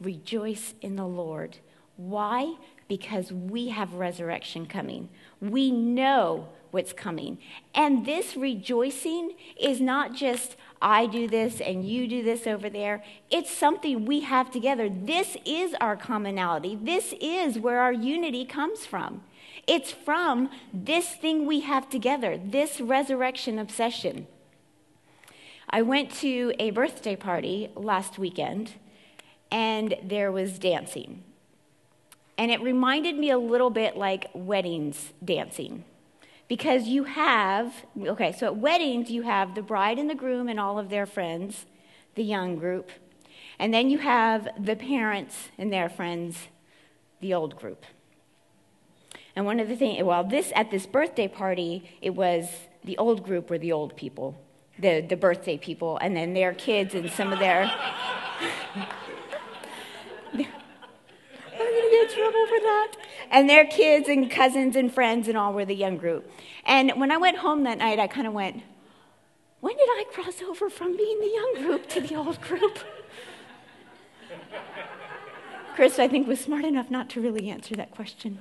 rejoice 0.00 0.74
in 0.82 0.96
the 0.96 1.06
Lord. 1.06 1.58
Why? 1.96 2.56
Because 2.88 3.32
we 3.32 3.68
have 3.68 3.94
resurrection 3.94 4.66
coming. 4.66 5.08
We 5.40 5.70
know 5.70 6.48
what's 6.72 6.92
coming. 6.92 7.38
And 7.74 8.04
this 8.04 8.34
rejoicing 8.34 9.34
is 9.60 9.80
not 9.80 10.14
just, 10.14 10.56
I 10.80 11.06
do 11.06 11.28
this 11.28 11.60
and 11.60 11.86
you 11.86 12.08
do 12.08 12.24
this 12.24 12.46
over 12.46 12.68
there. 12.68 13.04
It's 13.30 13.50
something 13.50 14.06
we 14.06 14.20
have 14.20 14.50
together. 14.50 14.88
This 14.88 15.36
is 15.44 15.74
our 15.80 15.96
commonality. 15.96 16.76
This 16.80 17.14
is 17.20 17.58
where 17.58 17.80
our 17.80 17.92
unity 17.92 18.44
comes 18.46 18.86
from. 18.86 19.22
It's 19.66 19.92
from 19.92 20.50
this 20.72 21.10
thing 21.10 21.46
we 21.46 21.60
have 21.60 21.88
together, 21.88 22.38
this 22.42 22.80
resurrection 22.80 23.58
obsession. 23.58 24.26
I 25.68 25.82
went 25.82 26.10
to 26.16 26.54
a 26.58 26.70
birthday 26.70 27.16
party 27.16 27.70
last 27.76 28.18
weekend 28.18 28.72
and 29.50 29.94
there 30.02 30.32
was 30.32 30.58
dancing. 30.58 31.22
And 32.38 32.50
it 32.50 32.62
reminded 32.62 33.16
me 33.16 33.30
a 33.30 33.38
little 33.38 33.70
bit 33.70 33.96
like 33.96 34.30
weddings 34.32 35.12
dancing 35.22 35.84
because 36.52 36.86
you 36.86 37.04
have, 37.04 37.72
okay, 37.98 38.30
so 38.30 38.44
at 38.44 38.58
weddings, 38.58 39.10
you 39.10 39.22
have 39.22 39.54
the 39.54 39.62
bride 39.62 39.98
and 39.98 40.10
the 40.10 40.14
groom 40.14 40.50
and 40.50 40.60
all 40.60 40.78
of 40.78 40.90
their 40.90 41.06
friends, 41.06 41.64
the 42.14 42.22
young 42.22 42.56
group. 42.56 42.90
And 43.58 43.72
then 43.72 43.88
you 43.88 43.96
have 43.96 44.46
the 44.62 44.76
parents 44.76 45.48
and 45.56 45.72
their 45.72 45.88
friends, 45.88 46.48
the 47.22 47.32
old 47.32 47.56
group. 47.56 47.86
And 49.34 49.46
one 49.46 49.60
of 49.60 49.68
the 49.68 49.76
things, 49.76 50.04
well, 50.04 50.24
this 50.24 50.52
at 50.54 50.70
this 50.70 50.84
birthday 50.84 51.26
party, 51.26 51.88
it 52.02 52.10
was 52.10 52.50
the 52.84 52.98
old 52.98 53.24
group 53.24 53.48
were 53.48 53.56
the 53.56 53.72
old 53.72 53.96
people, 53.96 54.38
the, 54.78 55.00
the 55.00 55.16
birthday 55.16 55.56
people, 55.56 55.96
and 56.02 56.14
then 56.14 56.34
their 56.34 56.52
kids 56.52 56.94
and 56.94 57.10
some 57.10 57.32
of 57.32 57.38
their. 57.38 57.62
I'm 61.62 61.68
going 61.68 61.82
to 61.82 61.90
get 61.90 62.10
in 62.10 62.14
trouble 62.14 62.46
for 62.46 62.60
that. 62.60 62.96
And 63.32 63.48
their 63.48 63.64
kids 63.64 64.10
and 64.10 64.30
cousins 64.30 64.76
and 64.76 64.92
friends 64.92 65.26
and 65.26 65.38
all 65.38 65.54
were 65.54 65.64
the 65.64 65.74
young 65.74 65.96
group. 65.96 66.30
And 66.66 66.92
when 66.96 67.10
I 67.10 67.16
went 67.16 67.38
home 67.38 67.64
that 67.64 67.78
night, 67.78 67.98
I 67.98 68.06
kind 68.06 68.26
of 68.26 68.34
went, 68.34 68.62
when 69.60 69.74
did 69.74 69.88
I 69.88 70.04
cross 70.12 70.42
over 70.42 70.68
from 70.68 70.96
being 70.96 71.18
the 71.18 71.28
young 71.28 71.66
group 71.66 71.88
to 71.88 72.02
the 72.02 72.14
old 72.14 72.40
group? 72.42 72.78
Chris, 75.74 75.98
I 75.98 76.08
think, 76.08 76.28
was 76.28 76.40
smart 76.40 76.66
enough 76.66 76.90
not 76.90 77.08
to 77.10 77.22
really 77.22 77.48
answer 77.48 77.74
that 77.76 77.90
question. 77.90 78.38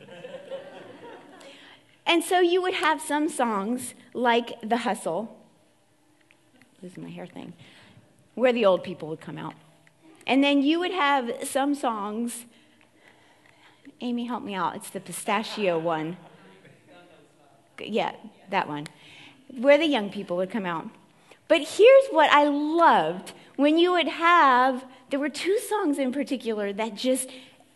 And 2.05 2.21
so 2.21 2.41
you 2.41 2.61
would 2.61 2.73
have 2.73 3.01
some 3.01 3.29
songs 3.29 3.93
like 4.13 4.59
The 4.61 4.77
Hustle, 4.77 5.37
is 6.83 6.97
my 6.97 7.09
hair 7.09 7.27
thing, 7.27 7.53
where 8.35 8.51
the 8.51 8.65
old 8.65 8.83
people 8.83 9.07
would 9.07 9.21
come 9.21 9.37
out. 9.37 9.53
And 10.27 10.43
then 10.43 10.61
you 10.61 10.79
would 10.79 10.91
have 10.91 11.31
some 11.43 11.75
songs, 11.75 12.45
Amy, 14.01 14.25
help 14.25 14.43
me 14.43 14.55
out, 14.55 14.75
it's 14.75 14.89
the 14.89 14.99
pistachio 14.99 15.77
one. 15.77 16.17
Yeah, 17.79 18.15
that 18.49 18.67
one, 18.67 18.87
where 19.55 19.77
the 19.77 19.85
young 19.85 20.09
people 20.09 20.37
would 20.37 20.49
come 20.49 20.65
out. 20.65 20.87
But 21.47 21.61
here's 21.61 22.07
what 22.09 22.31
I 22.31 22.45
loved 22.45 23.33
when 23.57 23.77
you 23.77 23.91
would 23.91 24.07
have, 24.07 24.85
there 25.11 25.19
were 25.19 25.29
two 25.29 25.59
songs 25.59 25.99
in 25.99 26.11
particular 26.11 26.73
that 26.73 26.95
just 26.95 27.29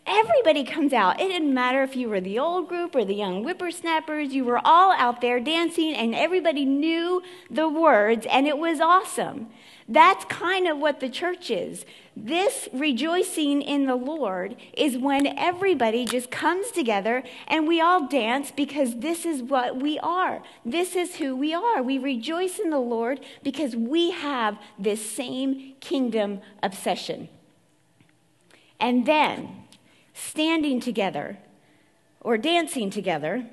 everybody 0.06 0.64
comes 0.64 0.92
out. 0.92 1.20
It 1.20 1.28
didn't 1.28 1.52
matter 1.52 1.82
if 1.82 1.96
you 1.96 2.08
were 2.08 2.20
the 2.20 2.38
old 2.38 2.68
group 2.68 2.94
or 2.94 3.04
the 3.04 3.14
young 3.14 3.42
whippersnappers, 3.42 4.32
you 4.32 4.44
were 4.44 4.60
all 4.64 4.92
out 4.92 5.20
there 5.20 5.40
dancing, 5.40 5.94
and 5.94 6.14
everybody 6.14 6.64
knew 6.64 7.22
the 7.50 7.68
words, 7.68 8.26
and 8.30 8.46
it 8.46 8.58
was 8.58 8.80
awesome. 8.80 9.48
That's 9.88 10.24
kind 10.24 10.66
of 10.66 10.78
what 10.78 10.98
the 10.98 11.08
church 11.08 11.50
is. 11.50 11.84
This 12.16 12.68
rejoicing 12.72 13.62
in 13.62 13.86
the 13.86 13.94
Lord 13.94 14.56
is 14.76 14.98
when 14.98 15.26
everybody 15.38 16.04
just 16.04 16.30
comes 16.30 16.72
together 16.72 17.22
and 17.46 17.68
we 17.68 17.80
all 17.80 18.08
dance 18.08 18.50
because 18.50 18.96
this 18.96 19.24
is 19.24 19.42
what 19.42 19.80
we 19.80 19.98
are. 20.00 20.42
This 20.64 20.96
is 20.96 21.16
who 21.16 21.36
we 21.36 21.54
are. 21.54 21.82
We 21.82 21.98
rejoice 21.98 22.58
in 22.58 22.70
the 22.70 22.80
Lord 22.80 23.20
because 23.44 23.76
we 23.76 24.10
have 24.10 24.58
this 24.76 25.08
same 25.08 25.74
kingdom 25.78 26.40
obsession. 26.62 27.28
And 28.80 29.06
then, 29.06 29.65
standing 30.16 30.80
together 30.80 31.38
or 32.20 32.38
dancing 32.38 32.90
together, 32.90 33.46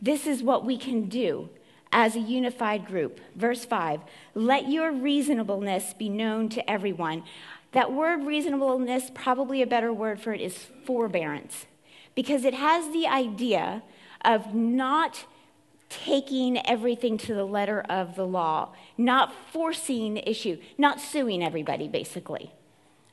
this 0.00 0.26
is 0.26 0.42
what 0.42 0.64
we 0.64 0.76
can 0.76 1.08
do 1.08 1.48
as 1.90 2.14
a 2.14 2.20
unified 2.20 2.86
group. 2.86 3.20
Verse 3.34 3.64
5 3.64 4.00
Let 4.34 4.68
your 4.68 4.92
reasonableness 4.92 5.94
be 5.94 6.08
known 6.08 6.48
to 6.50 6.70
everyone. 6.70 7.24
That 7.72 7.92
word 7.92 8.24
reasonableness, 8.24 9.10
probably 9.14 9.62
a 9.62 9.66
better 9.66 9.92
word 9.92 10.20
for 10.20 10.32
it 10.32 10.40
is 10.40 10.66
forbearance, 10.84 11.66
because 12.14 12.44
it 12.44 12.54
has 12.54 12.92
the 12.92 13.06
idea 13.06 13.82
of 14.24 14.54
not 14.54 15.26
taking 15.88 16.64
everything 16.66 17.16
to 17.16 17.34
the 17.34 17.44
letter 17.44 17.80
of 17.88 18.16
the 18.16 18.26
law, 18.26 18.72
not 18.98 19.32
forcing 19.52 20.14
the 20.14 20.28
issue, 20.28 20.58
not 20.76 21.00
suing 21.00 21.42
everybody, 21.42 21.86
basically. 21.88 22.52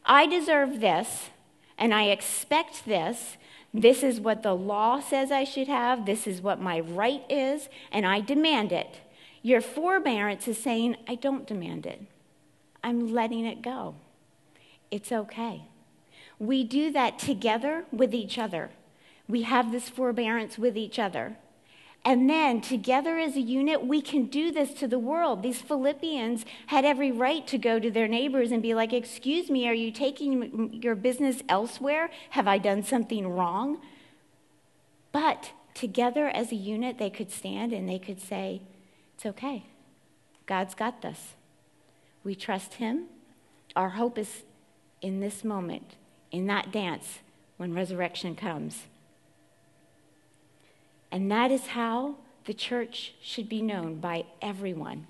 I 0.05 0.25
deserve 0.25 0.79
this, 0.79 1.29
and 1.77 1.93
I 1.93 2.05
expect 2.05 2.85
this. 2.85 3.37
This 3.73 4.03
is 4.03 4.19
what 4.19 4.43
the 4.43 4.53
law 4.53 4.99
says 4.99 5.31
I 5.31 5.43
should 5.43 5.67
have. 5.67 6.05
This 6.05 6.27
is 6.27 6.41
what 6.41 6.61
my 6.61 6.79
right 6.79 7.23
is, 7.29 7.69
and 7.91 8.05
I 8.05 8.19
demand 8.19 8.71
it. 8.71 8.99
Your 9.41 9.61
forbearance 9.61 10.47
is 10.47 10.57
saying, 10.57 10.95
I 11.07 11.15
don't 11.15 11.47
demand 11.47 11.85
it. 11.85 12.01
I'm 12.83 13.13
letting 13.13 13.45
it 13.45 13.61
go. 13.61 13.95
It's 14.91 15.11
okay. 15.11 15.63
We 16.39 16.63
do 16.63 16.91
that 16.91 17.17
together 17.17 17.85
with 17.91 18.13
each 18.13 18.37
other. 18.37 18.69
We 19.27 19.43
have 19.43 19.71
this 19.71 19.89
forbearance 19.89 20.57
with 20.57 20.77
each 20.77 20.99
other. 20.99 21.37
And 22.05 22.29
then, 22.29 22.59
together 22.59 23.17
as 23.17 23.37
a 23.37 23.41
unit, 23.41 23.85
we 23.85 24.01
can 24.01 24.25
do 24.25 24.51
this 24.51 24.73
to 24.75 24.87
the 24.87 24.99
world. 24.99 25.41
These 25.41 25.61
Philippians 25.61 26.43
had 26.67 26.83
every 26.83 27.11
right 27.11 27.47
to 27.47 27.57
go 27.57 27.79
to 27.79 27.89
their 27.89 28.09
neighbors 28.09 28.51
and 28.51 28.61
be 28.61 28.73
like, 28.73 28.91
Excuse 28.91 29.49
me, 29.49 29.67
are 29.69 29.73
you 29.73 29.89
taking 29.89 30.81
your 30.81 30.95
business 30.95 31.41
elsewhere? 31.47 32.09
Have 32.31 32.47
I 32.47 32.57
done 32.57 32.83
something 32.83 33.25
wrong? 33.27 33.79
But 35.13 35.51
together 35.73 36.27
as 36.27 36.51
a 36.51 36.55
unit, 36.55 36.97
they 36.97 37.09
could 37.09 37.31
stand 37.31 37.71
and 37.71 37.87
they 37.87 37.99
could 37.99 38.19
say, 38.19 38.61
It's 39.15 39.25
okay. 39.25 39.63
God's 40.45 40.75
got 40.75 41.01
this. 41.01 41.35
We 42.25 42.35
trust 42.35 42.75
Him. 42.75 43.05
Our 43.77 43.91
hope 43.91 44.17
is 44.17 44.43
in 45.01 45.21
this 45.21 45.45
moment, 45.45 45.95
in 46.31 46.47
that 46.47 46.71
dance, 46.71 47.19
when 47.55 47.73
resurrection 47.73 48.35
comes. 48.35 48.87
And 51.13 51.29
that 51.29 51.51
is 51.51 51.67
how 51.67 52.15
the 52.45 52.55
church 52.55 53.13
should 53.21 53.47
be 53.47 53.61
known 53.61 53.99
by 53.99 54.25
everyone 54.41 55.05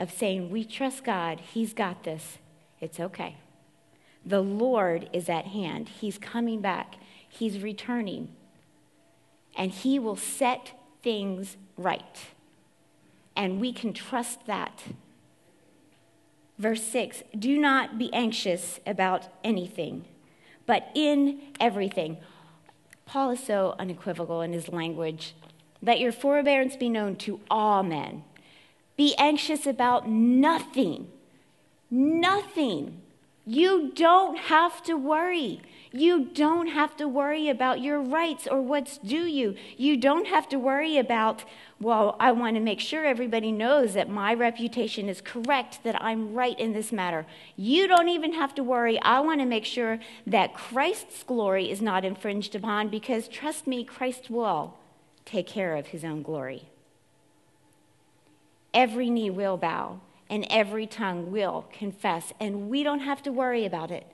of 0.00 0.10
saying, 0.10 0.50
We 0.50 0.64
trust 0.64 1.04
God, 1.04 1.38
He's 1.38 1.72
got 1.72 2.02
this, 2.02 2.38
it's 2.80 2.98
okay. 2.98 3.36
The 4.26 4.40
Lord 4.40 5.08
is 5.12 5.28
at 5.28 5.46
hand, 5.46 5.88
He's 5.88 6.18
coming 6.18 6.60
back, 6.60 6.96
He's 7.28 7.60
returning, 7.60 8.30
and 9.56 9.70
He 9.70 10.00
will 10.00 10.16
set 10.16 10.72
things 11.04 11.56
right. 11.76 12.26
And 13.36 13.60
we 13.60 13.72
can 13.72 13.92
trust 13.92 14.44
that. 14.46 14.82
Verse 16.58 16.82
6 16.82 17.22
Do 17.38 17.60
not 17.60 17.96
be 17.96 18.12
anxious 18.12 18.80
about 18.84 19.28
anything, 19.44 20.04
but 20.66 20.88
in 20.96 21.42
everything. 21.60 22.16
Paul 23.06 23.30
is 23.30 23.40
so 23.40 23.74
unequivocal 23.78 24.40
in 24.40 24.52
his 24.52 24.68
language. 24.68 25.34
Let 25.82 26.00
your 26.00 26.12
forbearance 26.12 26.76
be 26.76 26.88
known 26.88 27.16
to 27.16 27.40
all 27.50 27.82
men. 27.82 28.24
Be 28.96 29.14
anxious 29.18 29.66
about 29.66 30.08
nothing. 30.08 31.08
Nothing. 31.90 33.02
You 33.44 33.92
don't 33.94 34.38
have 34.38 34.82
to 34.84 34.94
worry. 34.94 35.60
You 35.96 36.24
don't 36.24 36.66
have 36.66 36.96
to 36.96 37.06
worry 37.06 37.48
about 37.48 37.80
your 37.80 38.00
rights 38.00 38.48
or 38.50 38.60
what's 38.60 38.98
due 38.98 39.26
you. 39.26 39.54
You 39.76 39.96
don't 39.96 40.26
have 40.26 40.48
to 40.48 40.58
worry 40.58 40.98
about, 40.98 41.44
well, 41.80 42.16
I 42.18 42.32
want 42.32 42.56
to 42.56 42.60
make 42.60 42.80
sure 42.80 43.04
everybody 43.04 43.52
knows 43.52 43.94
that 43.94 44.08
my 44.08 44.34
reputation 44.34 45.08
is 45.08 45.20
correct, 45.20 45.84
that 45.84 46.02
I'm 46.02 46.34
right 46.34 46.58
in 46.58 46.72
this 46.72 46.90
matter. 46.90 47.26
You 47.54 47.86
don't 47.86 48.08
even 48.08 48.32
have 48.32 48.56
to 48.56 48.64
worry. 48.64 49.00
I 49.02 49.20
want 49.20 49.40
to 49.40 49.46
make 49.46 49.64
sure 49.64 50.00
that 50.26 50.52
Christ's 50.52 51.22
glory 51.22 51.70
is 51.70 51.80
not 51.80 52.04
infringed 52.04 52.56
upon 52.56 52.88
because, 52.88 53.28
trust 53.28 53.68
me, 53.68 53.84
Christ 53.84 54.28
will 54.28 54.74
take 55.24 55.46
care 55.46 55.76
of 55.76 55.86
his 55.86 56.02
own 56.02 56.22
glory. 56.22 56.70
Every 58.74 59.10
knee 59.10 59.30
will 59.30 59.56
bow 59.56 60.00
and 60.28 60.44
every 60.50 60.88
tongue 60.88 61.30
will 61.30 61.66
confess, 61.72 62.32
and 62.40 62.68
we 62.68 62.82
don't 62.82 63.00
have 63.00 63.22
to 63.22 63.30
worry 63.30 63.64
about 63.64 63.92
it. 63.92 64.08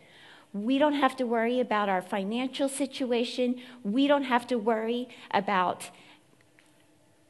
We 0.53 0.79
don't 0.79 0.95
have 0.95 1.17
to 1.17 1.25
worry 1.25 1.61
about 1.61 1.89
our 1.89 2.03
financial 2.03 2.69
situation. 2.69 3.61
We 3.85 4.07
don't 4.07 4.25
have 4.25 4.47
to 4.49 4.57
worry 4.57 5.09
about 5.31 5.91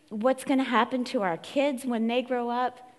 what's 0.08 0.44
going 0.44 0.58
to 0.58 0.64
happen 0.64 1.04
to 1.04 1.22
our 1.22 1.36
kids 1.36 1.84
when 1.84 2.06
they 2.06 2.22
grow 2.22 2.48
up. 2.50 2.90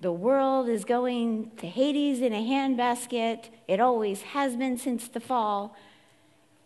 The 0.00 0.12
world 0.12 0.68
is 0.68 0.84
going 0.84 1.50
to 1.58 1.66
Hades 1.66 2.20
in 2.20 2.32
a 2.32 2.42
handbasket. 2.42 3.50
It 3.68 3.80
always 3.80 4.22
has 4.22 4.56
been 4.56 4.78
since 4.78 5.08
the 5.08 5.20
fall. 5.20 5.76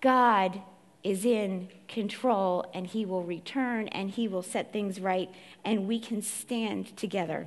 God 0.01 0.61
is 1.03 1.25
in 1.25 1.69
control 1.89 2.71
and 2.73 2.87
he 2.87 3.05
will 3.05 3.23
return 3.23 3.89
and 3.89 4.11
he 4.11 4.29
will 4.29 4.43
set 4.43 4.73
things 4.73 5.01
right 5.01 5.31
and 5.65 5.89
we 5.89 5.99
can 5.99 6.23
stand 6.23 6.97
together 6.97 7.47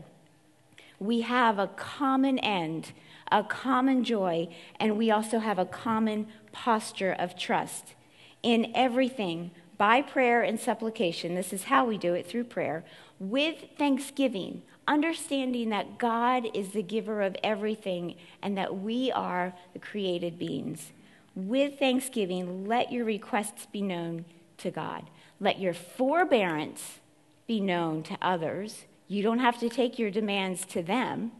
we 0.99 1.21
have 1.21 1.59
a 1.59 1.67
common 1.67 2.39
end, 2.39 2.91
a 3.31 3.43
common 3.43 4.03
joy, 4.03 4.47
and 4.79 4.97
we 4.97 5.11
also 5.11 5.39
have 5.39 5.59
a 5.59 5.65
common 5.65 6.27
posture 6.51 7.15
of 7.17 7.37
trust. 7.37 7.95
In 8.43 8.71
everything, 8.75 9.51
by 9.77 10.01
prayer 10.01 10.41
and 10.41 10.59
supplication, 10.59 11.35
this 11.35 11.53
is 11.53 11.65
how 11.65 11.85
we 11.85 11.97
do 11.97 12.13
it 12.13 12.27
through 12.27 12.45
prayer, 12.45 12.83
with 13.19 13.55
thanksgiving, 13.77 14.63
understanding 14.87 15.69
that 15.69 15.97
God 15.97 16.47
is 16.53 16.69
the 16.69 16.83
giver 16.83 17.21
of 17.21 17.35
everything 17.43 18.15
and 18.41 18.57
that 18.57 18.77
we 18.77 19.11
are 19.11 19.53
the 19.73 19.79
created 19.79 20.39
beings. 20.39 20.91
With 21.35 21.77
thanksgiving, 21.77 22.67
let 22.67 22.91
your 22.91 23.05
requests 23.05 23.67
be 23.71 23.81
known 23.81 24.25
to 24.57 24.71
God. 24.71 25.09
Let 25.39 25.59
your 25.59 25.73
forbearance 25.73 26.99
be 27.47 27.59
known 27.59 28.03
to 28.03 28.17
others 28.21 28.85
you 29.07 29.23
don't 29.23 29.39
have 29.39 29.59
to 29.59 29.69
take 29.69 29.97
your 29.97 30.11
demands 30.11 30.65
to 30.65 30.83
them. 30.83 31.31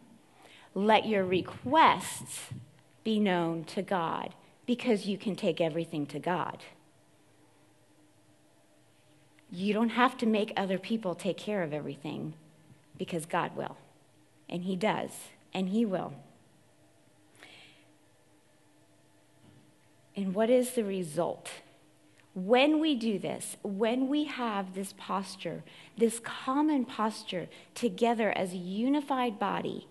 Let 0.77 1.07
your 1.07 1.23
requests 1.23 2.49
be 3.03 3.19
known 3.19 3.63
to 3.63 3.81
God 3.81 4.35
because 4.67 5.07
you 5.07 5.17
can 5.17 5.35
take 5.35 5.59
everything 5.59 6.05
to 6.05 6.19
God. 6.19 6.59
You 9.49 9.73
don't 9.73 9.89
have 9.89 10.15
to 10.19 10.27
make 10.27 10.53
other 10.55 10.77
people 10.77 11.15
take 11.15 11.35
care 11.35 11.63
of 11.63 11.73
everything 11.73 12.35
because 12.95 13.25
God 13.25 13.55
will. 13.55 13.75
And 14.47 14.65
He 14.65 14.75
does, 14.75 15.09
and 15.51 15.69
He 15.69 15.83
will. 15.83 16.13
And 20.15 20.35
what 20.35 20.51
is 20.51 20.73
the 20.73 20.83
result? 20.83 21.49
When 22.35 22.79
we 22.79 22.93
do 22.93 23.17
this, 23.17 23.57
when 23.63 24.09
we 24.09 24.25
have 24.25 24.75
this 24.75 24.93
posture, 24.95 25.63
this 25.97 26.19
common 26.19 26.85
posture 26.85 27.47
together 27.73 28.31
as 28.37 28.53
a 28.53 28.57
unified 28.57 29.39
body, 29.39 29.87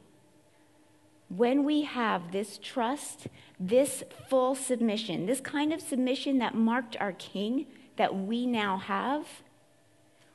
when 1.29 1.65
we 1.65 1.83
have 1.83 2.33
this 2.33 2.59
trust, 2.62 3.27
this 3.59 4.05
full 4.29 4.55
submission, 4.55 5.27
this 5.27 5.41
kind 5.41 5.73
of 5.73 5.81
submission 5.81 6.39
that 6.39 6.55
marked 6.55 6.97
our 7.01 7.12
King 7.12 7.67
that 7.97 8.15
we 8.15 8.47
now 8.47 8.77
have, 8.77 9.27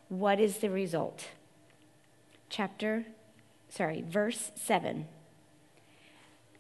what 0.10 0.40
is 0.40 0.58
the 0.58 0.70
result? 0.70 1.30
Chapter, 2.50 3.06
sorry, 3.70 4.04
verse 4.06 4.52
7. 4.56 5.08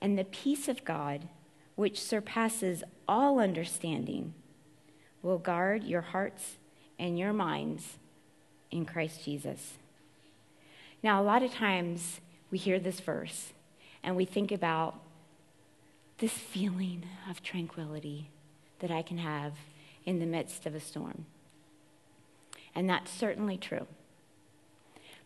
And 0.02 0.17
the 0.17 0.24
peace 0.24 0.67
of 0.70 0.86
God, 0.86 1.28
which 1.76 2.00
surpasses 2.02 2.84
all 3.08 3.39
understanding, 3.39 4.34
will 5.22 5.38
guard 5.38 5.84
your 5.84 6.02
hearts 6.02 6.58
and 6.98 7.20
your 7.20 7.34
minds 7.34 7.98
in 8.72 8.86
Christ 8.86 9.26
Jesus. 9.26 9.74
Now, 11.04 11.22
a 11.22 11.24
lot 11.24 11.44
of 11.44 11.52
times 11.52 12.22
we 12.50 12.58
hear 12.58 12.80
this 12.80 13.00
verse 13.00 13.52
and 14.04 14.16
we 14.16 14.26
think 14.26 14.52
about 14.52 14.96
this 16.18 16.34
feeling 16.34 17.04
of 17.30 17.42
tranquility 17.42 18.30
that 18.80 18.92
I 18.92 19.02
can 19.02 19.18
have 19.18 19.54
in 20.06 20.20
the 20.20 20.26
midst 20.26 20.66
of 20.66 20.76
a 20.76 20.80
storm. 20.80 21.26
And 22.74 22.90
that's 22.90 23.12
certainly 23.12 23.58
true. 23.58 23.88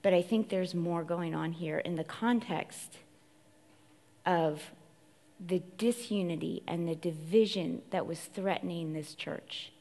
But 0.02 0.14
I 0.14 0.22
think 0.22 0.50
there's 0.50 0.76
more 0.76 1.04
going 1.04 1.34
on 1.34 1.54
here 1.54 1.80
in 1.80 1.96
the 1.96 2.04
context 2.04 3.00
of 4.26 4.72
the 5.46 5.62
disunity 5.78 6.64
and 6.68 6.88
the 6.88 6.96
division 6.96 7.82
that 7.92 8.08
was 8.08 8.20
threatening 8.20 8.94
this 8.94 9.16
church. 9.16 9.72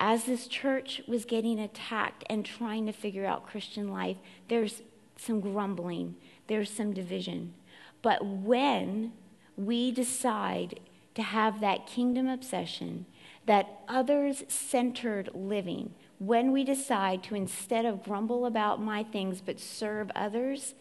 As 0.00 0.24
this 0.24 0.46
church 0.46 1.02
was 1.08 1.24
getting 1.24 1.58
attacked 1.58 2.24
and 2.30 2.44
trying 2.44 2.86
to 2.86 2.92
figure 2.92 3.26
out 3.26 3.46
Christian 3.46 3.88
life, 3.88 4.16
there's 4.48 4.82
some 5.20 5.40
grumbling, 5.40 6.16
there's 6.46 6.70
some 6.70 6.92
division. 6.92 7.54
But 8.02 8.24
when 8.24 9.12
we 9.56 9.90
decide 9.90 10.80
to 11.14 11.22
have 11.22 11.60
that 11.60 11.86
kingdom 11.86 12.28
obsession, 12.28 13.06
that 13.46 13.80
others 13.88 14.44
centered 14.48 15.30
living, 15.34 15.94
when 16.18 16.52
we 16.52 16.64
decide 16.64 17.22
to 17.24 17.34
instead 17.34 17.84
of 17.84 18.02
grumble 18.02 18.46
about 18.46 18.80
my 18.80 19.02
things 19.02 19.40
but 19.40 19.60
serve 19.60 20.10
others 20.14 20.74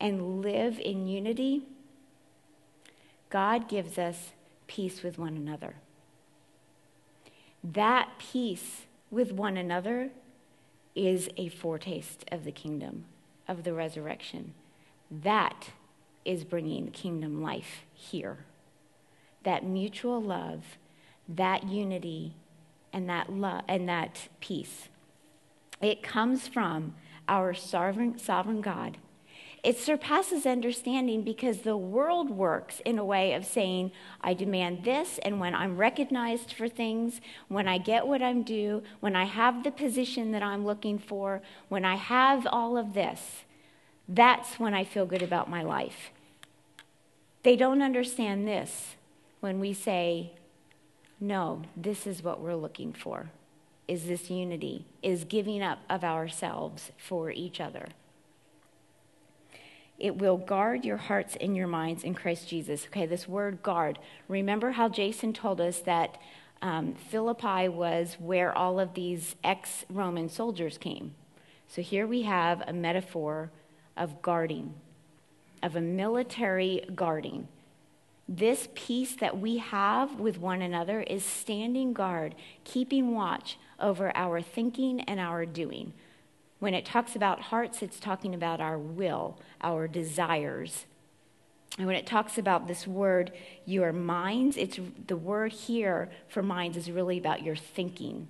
and 0.00 0.40
live 0.42 0.78
in 0.80 1.06
unity, 1.06 1.62
God 3.30 3.68
gives 3.68 3.98
us 3.98 4.32
peace 4.66 5.02
with 5.02 5.18
one 5.18 5.36
another. 5.36 5.76
That 7.62 8.10
peace 8.18 8.82
with 9.10 9.32
one 9.32 9.56
another 9.56 10.10
is 10.94 11.28
a 11.36 11.48
foretaste 11.48 12.24
of 12.30 12.44
the 12.44 12.52
kingdom, 12.52 13.04
of 13.48 13.64
the 13.64 13.74
resurrection. 13.74 14.54
That 15.10 15.70
is 16.24 16.44
bringing 16.44 16.90
kingdom 16.90 17.42
life 17.42 17.84
here. 17.92 18.38
That 19.42 19.64
mutual 19.64 20.22
love, 20.22 20.78
that 21.28 21.64
unity, 21.64 22.34
and 22.92 23.08
that 23.08 23.30
love 23.30 23.62
and 23.68 23.88
that 23.88 24.28
peace. 24.40 24.88
It 25.80 26.02
comes 26.02 26.48
from 26.48 26.94
our 27.28 27.52
sovereign, 27.52 28.18
sovereign 28.18 28.60
God. 28.60 28.98
It 29.64 29.78
surpasses 29.78 30.44
understanding 30.44 31.22
because 31.22 31.60
the 31.60 31.76
world 31.76 32.28
works 32.28 32.82
in 32.84 32.98
a 32.98 33.04
way 33.04 33.32
of 33.32 33.46
saying, 33.46 33.92
I 34.20 34.34
demand 34.34 34.84
this, 34.84 35.18
and 35.22 35.40
when 35.40 35.54
I'm 35.54 35.78
recognized 35.78 36.52
for 36.52 36.68
things, 36.68 37.22
when 37.48 37.66
I 37.66 37.78
get 37.78 38.06
what 38.06 38.20
I'm 38.20 38.42
due, 38.42 38.82
when 39.00 39.16
I 39.16 39.24
have 39.24 39.64
the 39.64 39.70
position 39.70 40.32
that 40.32 40.42
I'm 40.42 40.66
looking 40.66 40.98
for, 40.98 41.40
when 41.70 41.82
I 41.86 41.94
have 41.94 42.46
all 42.46 42.76
of 42.76 42.92
this, 42.92 43.44
that's 44.06 44.60
when 44.60 44.74
I 44.74 44.84
feel 44.84 45.06
good 45.06 45.22
about 45.22 45.48
my 45.48 45.62
life. 45.62 46.10
They 47.42 47.56
don't 47.56 47.80
understand 47.80 48.46
this 48.46 48.96
when 49.40 49.60
we 49.60 49.72
say, 49.72 50.32
no, 51.18 51.62
this 51.74 52.06
is 52.06 52.22
what 52.22 52.38
we're 52.38 52.54
looking 52.54 52.92
for. 52.92 53.30
Is 53.88 54.06
this 54.06 54.28
unity, 54.28 54.84
is 55.02 55.24
giving 55.24 55.62
up 55.62 55.78
of 55.88 56.04
ourselves 56.04 56.92
for 56.98 57.30
each 57.30 57.62
other. 57.62 57.86
It 59.98 60.16
will 60.16 60.36
guard 60.36 60.84
your 60.84 60.96
hearts 60.96 61.36
and 61.40 61.56
your 61.56 61.66
minds 61.66 62.02
in 62.02 62.14
Christ 62.14 62.48
Jesus. 62.48 62.86
Okay, 62.86 63.06
this 63.06 63.28
word 63.28 63.62
guard. 63.62 63.98
Remember 64.28 64.72
how 64.72 64.88
Jason 64.88 65.32
told 65.32 65.60
us 65.60 65.80
that 65.80 66.18
um, 66.62 66.94
Philippi 66.94 67.68
was 67.68 68.16
where 68.18 68.56
all 68.56 68.80
of 68.80 68.94
these 68.94 69.36
ex 69.44 69.84
Roman 69.88 70.28
soldiers 70.28 70.78
came. 70.78 71.14
So 71.68 71.82
here 71.82 72.06
we 72.06 72.22
have 72.22 72.62
a 72.66 72.72
metaphor 72.72 73.50
of 73.96 74.22
guarding, 74.22 74.74
of 75.62 75.76
a 75.76 75.80
military 75.80 76.84
guarding. 76.94 77.48
This 78.28 78.68
peace 78.74 79.16
that 79.16 79.38
we 79.38 79.58
have 79.58 80.18
with 80.18 80.38
one 80.38 80.62
another 80.62 81.02
is 81.02 81.22
standing 81.22 81.92
guard, 81.92 82.34
keeping 82.64 83.14
watch 83.14 83.58
over 83.78 84.10
our 84.16 84.40
thinking 84.40 85.02
and 85.02 85.20
our 85.20 85.44
doing. 85.44 85.92
When 86.64 86.72
it 86.72 86.86
talks 86.86 87.14
about 87.14 87.42
hearts, 87.42 87.82
it's 87.82 88.00
talking 88.00 88.34
about 88.34 88.58
our 88.58 88.78
will, 88.78 89.38
our 89.60 89.86
desires. 89.86 90.86
And 91.76 91.86
when 91.86 91.94
it 91.94 92.06
talks 92.06 92.38
about 92.38 92.68
this 92.68 92.86
word, 92.86 93.32
your 93.66 93.92
minds, 93.92 94.56
it's 94.56 94.80
the 95.06 95.14
word 95.18 95.52
here 95.52 96.08
for 96.26 96.42
minds 96.42 96.78
is 96.78 96.90
really 96.90 97.18
about 97.18 97.42
your 97.42 97.54
thinking. 97.54 98.28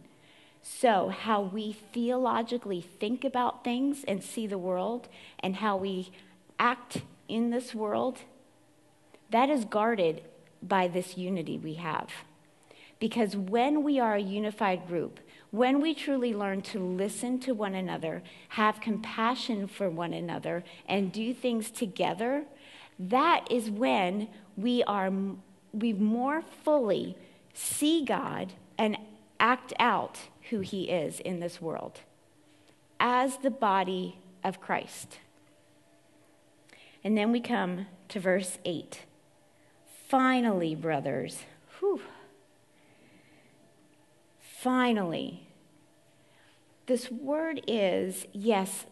So, 0.63 1.11
how 1.11 1.43
we 1.43 1.77
theologically 1.93 2.81
think 2.81 3.23
about 3.23 3.63
things 3.63 4.03
and 4.03 4.21
see 4.21 4.49
the 4.49 4.59
world, 4.59 5.07
and 5.39 5.55
how 5.55 5.77
we 5.77 6.11
act 6.59 7.03
in 7.29 7.51
this 7.51 7.73
world, 7.73 8.19
that 9.31 9.49
is 9.49 9.65
guarded 9.65 10.25
by 10.61 10.89
this 10.89 11.17
unity 11.17 11.57
we 11.57 11.75
have. 11.75 12.09
Because 12.99 13.37
when 13.37 13.85
we 13.85 14.01
are 14.01 14.17
a 14.17 14.21
unified 14.21 14.89
group, 14.89 15.21
when 15.55 15.81
we 15.81 15.95
truly 15.95 16.35
learn 16.35 16.61
to 16.61 16.81
listen 16.81 17.39
to 17.39 17.53
one 17.53 17.77
another, 17.77 18.25
have 18.49 18.81
compassion 18.81 19.69
for 19.69 19.89
one 19.89 20.13
another, 20.13 20.65
and 20.89 21.13
do 21.13 21.33
things 21.33 21.71
together, 21.71 22.45
that 22.99 23.47
is 23.49 23.71
when 23.71 24.27
we 24.57 24.83
are 24.83 25.13
we 25.73 25.93
more 25.93 26.43
fully 26.65 27.17
see 27.53 28.05
God 28.05 28.53
and 28.77 28.97
act 29.39 29.73
out 29.79 30.19
who 30.51 30.59
he 30.59 30.91
is 30.91 31.21
in 31.21 31.39
this 31.39 31.61
world 31.61 32.01
as 32.99 33.37
the 33.37 33.51
body 33.51 34.19
of 34.43 34.61
Christ. 34.61 35.19
And 37.05 37.17
then 37.17 37.31
we 37.31 37.39
come 37.39 37.87
to 38.09 38.19
verse 38.19 38.59
8. 38.65 39.03
Finally, 40.09 40.75
brothers, 40.75 41.45
whew, 41.79 42.01
finally, 44.41 45.44
this 46.87 47.11
word 47.11 47.63
is, 47.67 48.27
yes, 48.33 48.87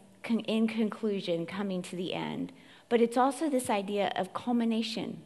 in 0.47 0.67
conclusion, 0.67 1.45
coming 1.45 1.81
to 1.83 1.95
the 1.95 2.13
end, 2.13 2.51
but 2.89 3.01
it's 3.01 3.17
also 3.17 3.49
this 3.49 3.69
idea 3.69 4.11
of 4.15 4.33
culmination. 4.33 5.21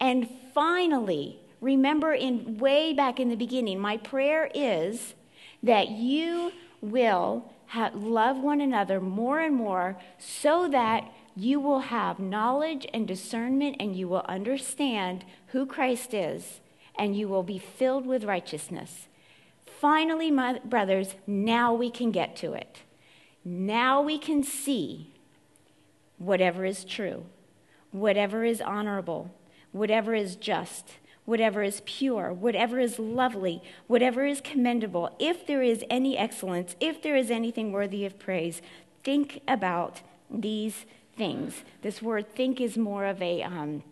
And 0.00 0.28
finally, 0.54 1.38
remember 1.60 2.12
in 2.12 2.58
way 2.58 2.92
back 2.92 3.20
in 3.20 3.28
the 3.28 3.36
beginning, 3.36 3.78
my 3.78 3.96
prayer 3.96 4.50
is 4.54 5.14
that 5.62 5.90
you 5.90 6.52
will 6.80 7.52
have, 7.66 7.94
love 7.94 8.38
one 8.38 8.60
another 8.60 9.00
more 9.00 9.40
and 9.40 9.54
more 9.54 9.96
so 10.18 10.68
that 10.68 11.10
you 11.34 11.60
will 11.60 11.80
have 11.80 12.18
knowledge 12.18 12.86
and 12.94 13.06
discernment 13.06 13.76
and 13.78 13.94
you 13.96 14.08
will 14.08 14.24
understand 14.28 15.24
who 15.48 15.66
Christ 15.66 16.14
is 16.14 16.60
and 16.98 17.16
you 17.16 17.28
will 17.28 17.42
be 17.42 17.58
filled 17.58 18.06
with 18.06 18.24
righteousness. 18.24 19.08
Finally, 19.86 20.32
my 20.32 20.58
brothers, 20.64 21.14
now 21.28 21.72
we 21.72 21.88
can 21.88 22.10
get 22.10 22.34
to 22.34 22.54
it. 22.54 22.78
Now 23.44 24.02
we 24.02 24.18
can 24.18 24.42
see 24.42 25.14
whatever 26.18 26.64
is 26.64 26.84
true, 26.84 27.24
whatever 27.92 28.44
is 28.44 28.60
honorable, 28.60 29.32
whatever 29.70 30.12
is 30.12 30.34
just 30.34 30.94
whatever 31.24 31.62
is 31.62 31.82
pure, 31.86 32.32
whatever 32.32 32.80
is 32.80 32.98
lovely, 32.98 33.62
whatever 33.86 34.26
is 34.26 34.40
commendable, 34.40 35.14
if 35.20 35.46
there 35.46 35.62
is 35.62 35.84
any 35.88 36.18
excellence, 36.18 36.74
if 36.80 37.00
there 37.00 37.14
is 37.14 37.30
anything 37.30 37.70
worthy 37.70 38.04
of 38.04 38.18
praise, 38.18 38.60
think 39.04 39.40
about 39.46 40.02
these 40.28 40.84
things. 41.16 41.62
This 41.82 42.02
word 42.02 42.34
think 42.34 42.60
is 42.60 42.76
more 42.76 43.04
of 43.04 43.22
a 43.22 43.40
um, 43.44 43.84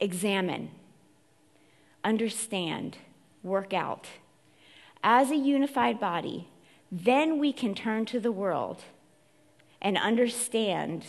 examine, 0.00 0.70
understand, 2.02 2.96
work 3.42 3.74
out. 3.74 4.06
As 5.04 5.30
a 5.30 5.36
unified 5.36 6.00
body, 6.00 6.48
then 6.90 7.38
we 7.38 7.52
can 7.52 7.74
turn 7.74 8.06
to 8.06 8.18
the 8.18 8.32
world 8.32 8.82
and 9.80 9.98
understand 9.98 11.04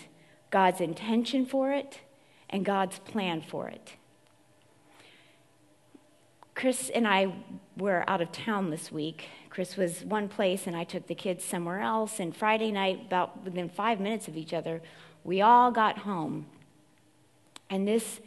God's 0.51 0.81
intention 0.81 1.45
for 1.45 1.71
it 1.71 2.01
and 2.49 2.65
God's 2.65 2.99
plan 2.99 3.41
for 3.41 3.69
it. 3.69 3.93
Chris 6.53 6.89
and 6.93 7.08
I 7.08 7.34
were 7.77 8.03
out 8.08 8.21
of 8.21 8.31
town 8.31 8.69
this 8.69 8.91
week. 8.91 9.29
Chris 9.49 9.75
was 9.75 10.03
one 10.03 10.27
place 10.27 10.67
and 10.67 10.75
I 10.75 10.84
took 10.84 11.08
the 11.08 11.15
kids 11.15 11.43
somewhere 11.43 11.81
else. 11.81 12.19
And 12.19 12.36
Friday 12.36 12.71
night, 12.71 13.01
about 13.08 13.43
within 13.43 13.69
five 13.69 13.99
minutes 13.99 14.27
of 14.27 14.38
each 14.38 14.53
other, 14.53 14.81
we 15.23 15.41
all 15.41 15.71
got 15.71 15.99
home. 15.99 16.45
And 17.69 17.88
this, 17.88 18.19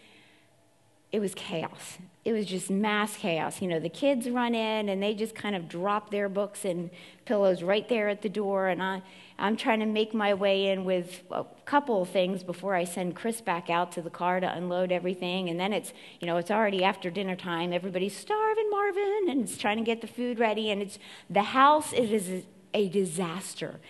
it 1.12 1.20
was 1.20 1.34
chaos. 1.34 1.98
It 2.28 2.34
was 2.34 2.44
just 2.44 2.68
mass 2.68 3.16
chaos. 3.16 3.62
You 3.62 3.68
know, 3.68 3.80
the 3.80 3.88
kids 3.88 4.28
run 4.28 4.54
in 4.54 4.90
and 4.90 5.02
they 5.02 5.14
just 5.14 5.34
kind 5.34 5.56
of 5.56 5.66
drop 5.66 6.10
their 6.10 6.28
books 6.28 6.66
and 6.66 6.90
pillows 7.24 7.62
right 7.62 7.88
there 7.88 8.10
at 8.10 8.20
the 8.20 8.28
door. 8.28 8.68
And 8.68 8.82
I, 8.82 9.00
I'm 9.38 9.56
trying 9.56 9.80
to 9.80 9.86
make 9.86 10.12
my 10.12 10.34
way 10.34 10.66
in 10.66 10.84
with 10.84 11.22
a 11.30 11.46
couple 11.64 12.02
of 12.02 12.10
things 12.10 12.42
before 12.42 12.74
I 12.74 12.84
send 12.84 13.16
Chris 13.16 13.40
back 13.40 13.70
out 13.70 13.92
to 13.92 14.02
the 14.02 14.10
car 14.10 14.40
to 14.40 14.46
unload 14.46 14.92
everything. 14.92 15.48
And 15.48 15.58
then 15.58 15.72
it's, 15.72 15.94
you 16.20 16.26
know, 16.26 16.36
it's 16.36 16.50
already 16.50 16.84
after 16.84 17.08
dinner 17.08 17.34
time. 17.34 17.72
Everybody's 17.72 18.14
starving, 18.14 18.68
Marvin, 18.68 19.28
and 19.30 19.40
it's 19.40 19.56
trying 19.56 19.78
to 19.78 19.84
get 19.84 20.02
the 20.02 20.06
food 20.06 20.38
ready. 20.38 20.70
And 20.70 20.82
it's 20.82 20.98
the 21.30 21.44
house 21.44 21.94
it 21.94 22.12
is 22.12 22.44
a 22.74 22.90
disaster. 22.90 23.80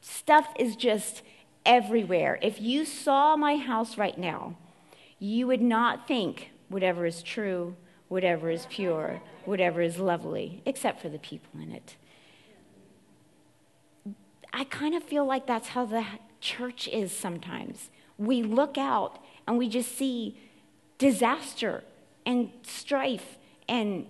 Stuff 0.00 0.46
is 0.56 0.76
just 0.76 1.22
everywhere. 1.66 2.38
If 2.40 2.60
you 2.60 2.84
saw 2.84 3.34
my 3.34 3.56
house 3.56 3.98
right 3.98 4.16
now, 4.16 4.54
you 5.18 5.48
would 5.48 5.60
not 5.60 6.06
think 6.06 6.52
whatever 6.70 7.04
is 7.04 7.22
true, 7.22 7.76
whatever 8.08 8.48
is 8.48 8.66
pure, 8.70 9.20
whatever 9.44 9.82
is 9.82 9.98
lovely, 9.98 10.62
except 10.64 11.02
for 11.02 11.10
the 11.10 11.18
people 11.18 11.60
in 11.60 11.72
it. 11.72 11.96
I 14.52 14.64
kind 14.64 14.94
of 14.94 15.04
feel 15.04 15.26
like 15.26 15.46
that's 15.46 15.68
how 15.68 15.84
the 15.84 16.04
church 16.40 16.88
is 16.88 17.12
sometimes. 17.12 17.90
We 18.16 18.42
look 18.42 18.78
out 18.78 19.22
and 19.46 19.58
we 19.58 19.68
just 19.68 19.96
see 19.96 20.38
disaster 20.98 21.84
and 22.24 22.50
strife 22.62 23.38
and 23.68 24.06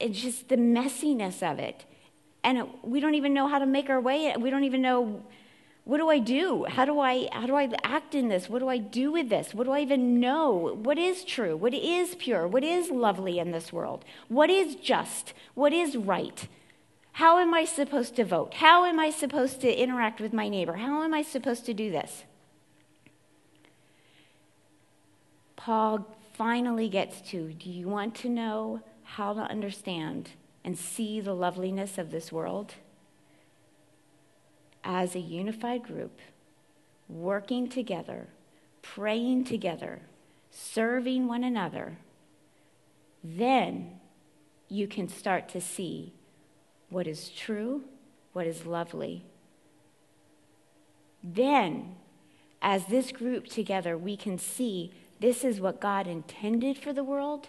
it's 0.00 0.20
just 0.20 0.48
the 0.48 0.56
messiness 0.56 1.42
of 1.42 1.58
it. 1.58 1.84
And 2.42 2.68
we 2.82 3.00
don't 3.00 3.14
even 3.14 3.32
know 3.32 3.46
how 3.46 3.58
to 3.58 3.66
make 3.66 3.88
our 3.88 4.00
way. 4.00 4.34
We 4.38 4.50
don't 4.50 4.64
even 4.64 4.82
know 4.82 5.22
what 5.84 5.98
do 5.98 6.08
I 6.08 6.18
do? 6.18 6.64
How 6.64 6.86
do 6.86 6.98
I 6.98 7.28
how 7.30 7.46
do 7.46 7.54
I 7.54 7.70
act 7.82 8.14
in 8.14 8.28
this? 8.28 8.48
What 8.48 8.60
do 8.60 8.68
I 8.68 8.78
do 8.78 9.12
with 9.12 9.28
this? 9.28 9.52
What 9.52 9.64
do 9.64 9.72
I 9.72 9.80
even 9.80 10.18
know? 10.18 10.78
What 10.82 10.98
is 10.98 11.24
true? 11.24 11.56
What 11.56 11.74
is 11.74 12.14
pure? 12.14 12.48
What 12.48 12.64
is 12.64 12.90
lovely 12.90 13.38
in 13.38 13.50
this 13.50 13.70
world? 13.70 14.04
What 14.28 14.48
is 14.48 14.76
just? 14.76 15.34
What 15.52 15.74
is 15.74 15.94
right? 15.94 16.48
How 17.12 17.38
am 17.38 17.52
I 17.52 17.66
supposed 17.66 18.16
to 18.16 18.24
vote? 18.24 18.54
How 18.54 18.86
am 18.86 18.98
I 18.98 19.10
supposed 19.10 19.60
to 19.60 19.72
interact 19.72 20.20
with 20.20 20.32
my 20.32 20.48
neighbor? 20.48 20.74
How 20.74 21.02
am 21.02 21.12
I 21.12 21.22
supposed 21.22 21.66
to 21.66 21.74
do 21.74 21.90
this? 21.90 22.24
Paul 25.54 26.06
finally 26.32 26.88
gets 26.88 27.20
to 27.30 27.52
do 27.52 27.70
you 27.70 27.88
want 27.88 28.14
to 28.16 28.28
know 28.30 28.80
how 29.02 29.34
to 29.34 29.42
understand 29.42 30.30
and 30.64 30.78
see 30.78 31.20
the 31.20 31.34
loveliness 31.34 31.98
of 31.98 32.10
this 32.10 32.32
world? 32.32 32.74
As 34.84 35.14
a 35.14 35.20
unified 35.20 35.82
group, 35.82 36.20
working 37.08 37.68
together, 37.68 38.28
praying 38.82 39.44
together, 39.44 40.02
serving 40.50 41.26
one 41.26 41.42
another, 41.42 41.98
then 43.22 43.98
you 44.68 44.86
can 44.86 45.08
start 45.08 45.48
to 45.48 45.60
see 45.60 46.12
what 46.90 47.06
is 47.06 47.30
true, 47.30 47.84
what 48.34 48.46
is 48.46 48.66
lovely. 48.66 49.24
Then, 51.22 51.96
as 52.60 52.86
this 52.86 53.10
group 53.10 53.46
together, 53.46 53.96
we 53.96 54.16
can 54.16 54.38
see 54.38 54.92
this 55.20 55.44
is 55.44 55.60
what 55.60 55.80
God 55.80 56.06
intended 56.06 56.76
for 56.76 56.92
the 56.92 57.04
world. 57.04 57.48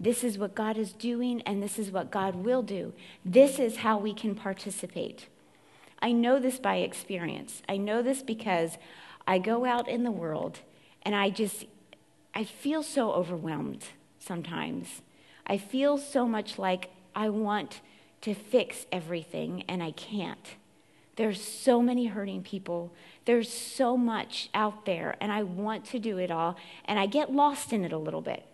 This 0.00 0.24
is 0.24 0.36
what 0.36 0.56
God 0.56 0.76
is 0.76 0.92
doing, 0.92 1.42
and 1.42 1.62
this 1.62 1.78
is 1.78 1.92
what 1.92 2.10
God 2.10 2.34
will 2.34 2.62
do. 2.62 2.92
This 3.24 3.60
is 3.60 3.76
how 3.78 3.98
we 3.98 4.12
can 4.12 4.34
participate. 4.34 5.28
I 6.02 6.12
know 6.12 6.38
this 6.38 6.58
by 6.58 6.76
experience. 6.76 7.62
I 7.68 7.78
know 7.78 8.02
this 8.02 8.22
because 8.22 8.76
I 9.26 9.38
go 9.38 9.64
out 9.64 9.88
in 9.88 10.02
the 10.02 10.10
world 10.10 10.58
and 11.02 11.14
I 11.14 11.30
just, 11.30 11.64
I 12.34 12.44
feel 12.44 12.82
so 12.82 13.12
overwhelmed 13.12 13.84
sometimes. 14.18 15.00
I 15.46 15.58
feel 15.58 15.96
so 15.98 16.26
much 16.26 16.58
like 16.58 16.90
I 17.14 17.28
want 17.28 17.80
to 18.22 18.34
fix 18.34 18.86
everything, 18.92 19.64
and 19.66 19.82
I 19.82 19.90
can't. 19.90 20.54
There's 21.16 21.42
so 21.42 21.82
many 21.82 22.06
hurting 22.06 22.42
people. 22.42 22.92
There's 23.24 23.52
so 23.52 23.96
much 23.96 24.48
out 24.54 24.86
there, 24.86 25.16
and 25.20 25.32
I 25.32 25.42
want 25.42 25.84
to 25.86 25.98
do 25.98 26.18
it 26.18 26.30
all, 26.30 26.56
and 26.84 26.98
I 26.98 27.06
get 27.06 27.32
lost 27.32 27.72
in 27.72 27.84
it 27.84 27.92
a 27.92 27.98
little 27.98 28.20
bit. 28.20 28.46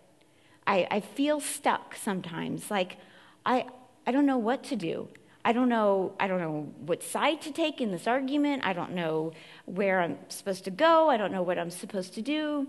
I, 0.65 0.87
I 0.89 0.99
feel 0.99 1.39
stuck 1.39 1.95
sometimes. 1.95 2.71
Like, 2.71 2.97
I, 3.45 3.67
I 4.07 4.11
don't 4.11 4.25
know 4.25 4.39
what 4.39 4.63
to 4.65 4.75
do. 4.75 5.07
I 5.49 5.51
don't 5.51 5.67
know 5.67 6.13
I 6.19 6.27
don't 6.27 6.41
know 6.41 6.71
what 6.85 7.01
side 7.01 7.41
to 7.41 7.51
take 7.51 7.81
in 7.81 7.89
this 7.91 8.05
argument. 8.05 8.63
I 8.63 8.71
don't 8.71 8.91
know 8.91 9.33
where 9.65 9.99
I'm 9.99 10.19
supposed 10.27 10.63
to 10.65 10.69
go. 10.69 11.09
I 11.09 11.17
don't 11.17 11.31
know 11.31 11.41
what 11.41 11.57
I'm 11.57 11.71
supposed 11.71 12.13
to 12.13 12.21
do. 12.21 12.67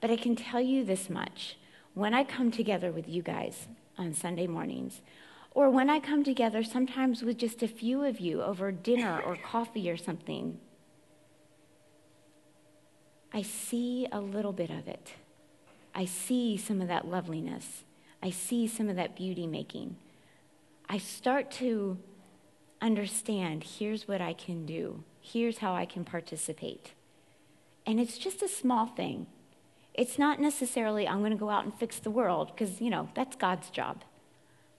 But 0.00 0.10
I 0.10 0.16
can 0.16 0.34
tell 0.34 0.60
you 0.60 0.84
this 0.84 1.08
much. 1.08 1.56
When 1.94 2.12
I 2.12 2.24
come 2.24 2.50
together 2.50 2.90
with 2.90 3.08
you 3.08 3.22
guys 3.22 3.68
on 3.96 4.14
Sunday 4.14 4.48
mornings, 4.48 5.00
or 5.52 5.70
when 5.70 5.88
I 5.88 6.00
come 6.00 6.24
together, 6.24 6.64
sometimes 6.64 7.22
with 7.22 7.38
just 7.38 7.62
a 7.62 7.68
few 7.68 8.02
of 8.02 8.18
you 8.18 8.42
over 8.42 8.72
dinner 8.72 9.20
or 9.24 9.36
coffee 9.36 9.88
or 9.88 9.96
something, 9.96 10.58
I 13.32 13.42
see 13.42 14.08
a 14.10 14.20
little 14.20 14.52
bit 14.52 14.70
of 14.70 14.88
it. 14.88 15.12
I 15.94 16.04
see 16.04 16.56
some 16.56 16.80
of 16.80 16.88
that 16.88 17.06
loveliness. 17.06 17.84
I 18.20 18.30
see 18.30 18.66
some 18.66 18.88
of 18.88 18.96
that 18.96 19.14
beauty 19.14 19.46
making. 19.46 19.94
I 20.94 20.98
start 20.98 21.50
to 21.54 21.98
understand 22.80 23.64
here's 23.64 24.06
what 24.06 24.20
I 24.20 24.32
can 24.32 24.64
do, 24.64 25.02
here's 25.20 25.58
how 25.58 25.74
I 25.74 25.86
can 25.86 26.04
participate. 26.04 26.92
And 27.84 27.98
it's 27.98 28.16
just 28.16 28.42
a 28.42 28.48
small 28.48 28.86
thing. 28.86 29.26
It's 29.92 30.20
not 30.20 30.40
necessarily, 30.40 31.08
I'm 31.08 31.18
going 31.18 31.32
to 31.32 31.36
go 31.36 31.50
out 31.50 31.64
and 31.64 31.74
fix 31.74 31.98
the 31.98 32.12
world, 32.12 32.52
because, 32.54 32.80
you 32.80 32.90
know, 32.90 33.08
that's 33.16 33.34
God's 33.34 33.70
job. 33.70 34.04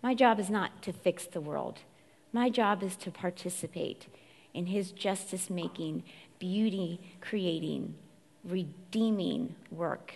My 0.01 0.15
job 0.15 0.39
is 0.39 0.49
not 0.49 0.81
to 0.83 0.93
fix 0.93 1.25
the 1.25 1.41
world. 1.41 1.79
My 2.31 2.49
job 2.49 2.81
is 2.81 2.95
to 2.95 3.11
participate 3.11 4.07
in 4.53 4.67
his 4.67 4.93
justice 4.93 5.49
making, 5.49 6.03
beauty 6.39 7.01
creating, 7.19 7.93
redeeming 8.45 9.55
work. 9.69 10.13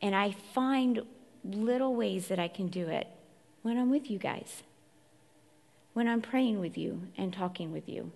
And 0.00 0.14
I 0.14 0.34
find 0.54 1.02
little 1.44 1.94
ways 1.94 2.28
that 2.28 2.38
I 2.38 2.48
can 2.48 2.68
do 2.68 2.88
it 2.88 3.08
when 3.62 3.78
I'm 3.78 3.90
with 3.90 4.10
you 4.10 4.18
guys, 4.18 4.62
when 5.92 6.08
I'm 6.08 6.20
praying 6.20 6.60
with 6.60 6.78
you 6.78 7.02
and 7.16 7.32
talking 7.32 7.72
with 7.72 7.88
you. 7.88 8.12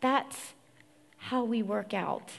That's 0.00 0.54
how 1.16 1.44
we 1.44 1.62
work 1.62 1.94
out 1.94 2.30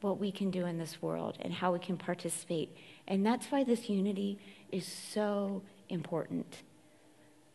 what 0.00 0.18
we 0.18 0.30
can 0.30 0.50
do 0.50 0.66
in 0.66 0.76
this 0.78 1.00
world 1.00 1.38
and 1.40 1.52
how 1.52 1.72
we 1.72 1.78
can 1.78 1.96
participate. 1.96 2.76
And 3.08 3.24
that's 3.24 3.46
why 3.46 3.64
this 3.64 3.88
unity 3.88 4.38
is 4.70 4.86
so 4.86 5.62
important. 5.88 6.62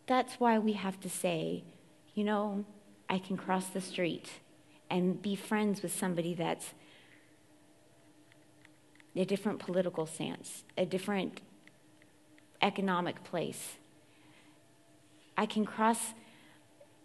That's 0.07 0.39
why 0.39 0.57
we 0.57 0.73
have 0.73 0.99
to 1.01 1.09
say, 1.09 1.63
you 2.15 2.23
know, 2.23 2.65
I 3.07 3.19
can 3.19 3.37
cross 3.37 3.67
the 3.67 3.81
street 3.81 4.29
and 4.89 5.21
be 5.21 5.35
friends 5.35 5.83
with 5.83 5.93
somebody 5.93 6.33
that's 6.33 6.73
a 9.15 9.25
different 9.25 9.59
political 9.59 10.05
stance, 10.05 10.63
a 10.77 10.85
different 10.85 11.41
economic 12.61 13.23
place. 13.23 13.77
I 15.37 15.45
can 15.45 15.65
cross 15.65 16.13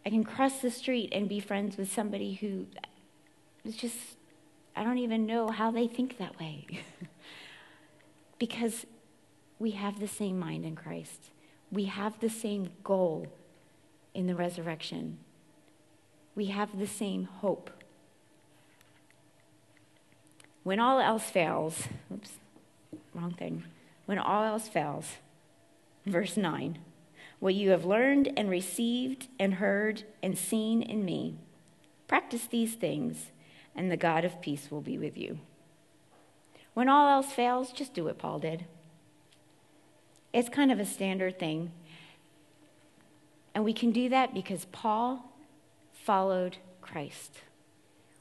I 0.06 0.10
can 0.10 0.24
cross 0.24 0.60
the 0.60 0.70
street 0.70 1.10
and 1.12 1.28
be 1.28 1.40
friends 1.40 1.78
with 1.78 1.90
somebody 1.90 2.34
who 2.34 2.66
is 3.64 3.76
just 3.76 3.96
I 4.76 4.82
don't 4.82 4.98
even 4.98 5.24
know 5.24 5.48
how 5.48 5.70
they 5.70 5.86
think 5.86 6.18
that 6.18 6.38
way. 6.38 6.66
because 8.38 8.86
we 9.58 9.70
have 9.72 10.00
the 10.00 10.08
same 10.08 10.38
mind 10.38 10.64
in 10.64 10.74
Christ. 10.74 11.30
We 11.70 11.84
have 11.84 12.18
the 12.20 12.28
same 12.28 12.70
goal 12.82 13.28
in 14.12 14.26
the 14.26 14.34
resurrection. 14.34 15.18
We 16.34 16.46
have 16.46 16.78
the 16.78 16.86
same 16.86 17.24
hope. 17.24 17.70
When 20.64 20.80
all 20.80 20.98
else 20.98 21.24
fails, 21.24 21.88
oops, 22.12 22.32
wrong 23.14 23.32
thing. 23.32 23.64
When 24.06 24.18
all 24.18 24.44
else 24.44 24.66
fails, 24.66 25.06
verse 26.06 26.36
9, 26.36 26.78
what 27.40 27.54
you 27.54 27.70
have 27.70 27.84
learned 27.84 28.32
and 28.36 28.48
received 28.48 29.28
and 29.38 29.54
heard 29.54 30.04
and 30.22 30.36
seen 30.36 30.82
in 30.82 31.04
me, 31.04 31.36
practice 32.08 32.46
these 32.46 32.74
things, 32.74 33.30
and 33.74 33.90
the 33.90 33.96
God 33.96 34.24
of 34.24 34.40
peace 34.40 34.70
will 34.70 34.80
be 34.80 34.98
with 34.98 35.16
you. 35.16 35.38
When 36.74 36.88
all 36.88 37.08
else 37.08 37.32
fails, 37.32 37.72
just 37.72 37.94
do 37.94 38.04
what 38.04 38.18
Paul 38.18 38.38
did 38.40 38.64
It's 40.32 40.48
kind 40.48 40.72
of 40.72 40.80
a 40.80 40.84
standard 40.84 41.38
thing. 41.38 41.70
And 43.54 43.64
we 43.64 43.72
can 43.72 43.92
do 43.92 44.08
that 44.08 44.34
because 44.34 44.64
Paul 44.66 45.32
followed 45.92 46.56
Christ. 46.80 47.42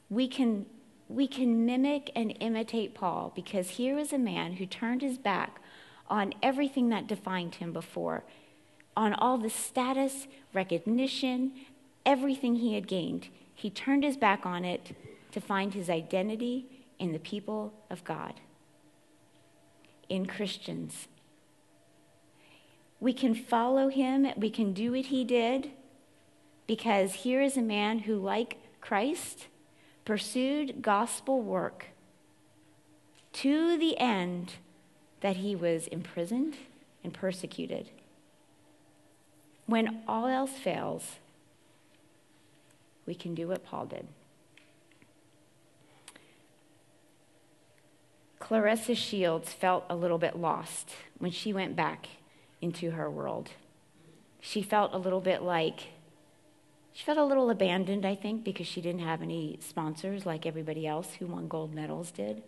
We 0.08 0.28
can, 0.28 0.66
we 1.08 1.26
can 1.26 1.66
mimic 1.66 2.12
and 2.14 2.36
imitate 2.38 2.94
Paul 2.94 3.32
because 3.34 3.70
here 3.70 3.98
is 3.98 4.12
a 4.12 4.18
man 4.18 4.54
who 4.54 4.66
turned 4.66 5.02
his 5.02 5.18
back 5.18 5.60
on 6.08 6.34
everything 6.42 6.88
that 6.90 7.06
defined 7.06 7.56
him 7.56 7.72
before, 7.72 8.24
on 8.96 9.12
all 9.14 9.38
the 9.38 9.50
status, 9.50 10.26
recognition, 10.52 11.52
everything 12.04 12.56
he 12.56 12.74
had 12.74 12.86
gained. 12.86 13.28
He 13.54 13.70
turned 13.70 14.04
his 14.04 14.16
back 14.16 14.44
on 14.44 14.64
it 14.64 14.94
to 15.32 15.40
find 15.40 15.74
his 15.74 15.90
identity 15.90 16.66
in 16.98 17.12
the 17.12 17.18
people 17.18 17.72
of 17.90 18.04
God, 18.04 18.34
in 20.08 20.26
Christians. 20.26 21.08
We 23.00 23.12
can 23.12 23.34
follow 23.34 23.88
him, 23.88 24.28
we 24.36 24.50
can 24.50 24.72
do 24.72 24.92
what 24.92 25.06
he 25.06 25.24
did, 25.24 25.70
because 26.66 27.12
here 27.14 27.42
is 27.42 27.56
a 27.56 27.62
man 27.62 28.00
who, 28.00 28.16
like 28.16 28.58
Christ, 28.80 29.48
pursued 30.04 30.82
gospel 30.82 31.42
work 31.42 31.86
to 33.32 33.76
the 33.76 33.98
end 33.98 34.54
that 35.24 35.36
he 35.36 35.56
was 35.56 35.86
imprisoned 35.86 36.54
and 37.02 37.14
persecuted. 37.14 37.88
When 39.64 40.02
all 40.06 40.26
else 40.26 40.50
fails, 40.50 41.16
we 43.06 43.14
can 43.14 43.34
do 43.34 43.48
what 43.48 43.64
Paul 43.64 43.86
did. 43.86 44.06
Claressa 48.38 48.94
Shields 48.94 49.50
felt 49.50 49.86
a 49.88 49.96
little 49.96 50.18
bit 50.18 50.36
lost 50.36 50.90
when 51.16 51.30
she 51.30 51.54
went 51.54 51.74
back 51.74 52.06
into 52.60 52.90
her 52.90 53.10
world. 53.10 53.48
She 54.42 54.60
felt 54.60 54.92
a 54.92 54.98
little 54.98 55.22
bit 55.22 55.40
like, 55.40 55.84
she 56.92 57.02
felt 57.02 57.16
a 57.16 57.24
little 57.24 57.48
abandoned, 57.48 58.04
I 58.04 58.14
think, 58.14 58.44
because 58.44 58.66
she 58.66 58.82
didn't 58.82 59.00
have 59.00 59.22
any 59.22 59.58
sponsors 59.62 60.26
like 60.26 60.44
everybody 60.44 60.86
else 60.86 61.14
who 61.14 61.24
won 61.24 61.48
gold 61.48 61.72
medals 61.72 62.10
did. 62.10 62.42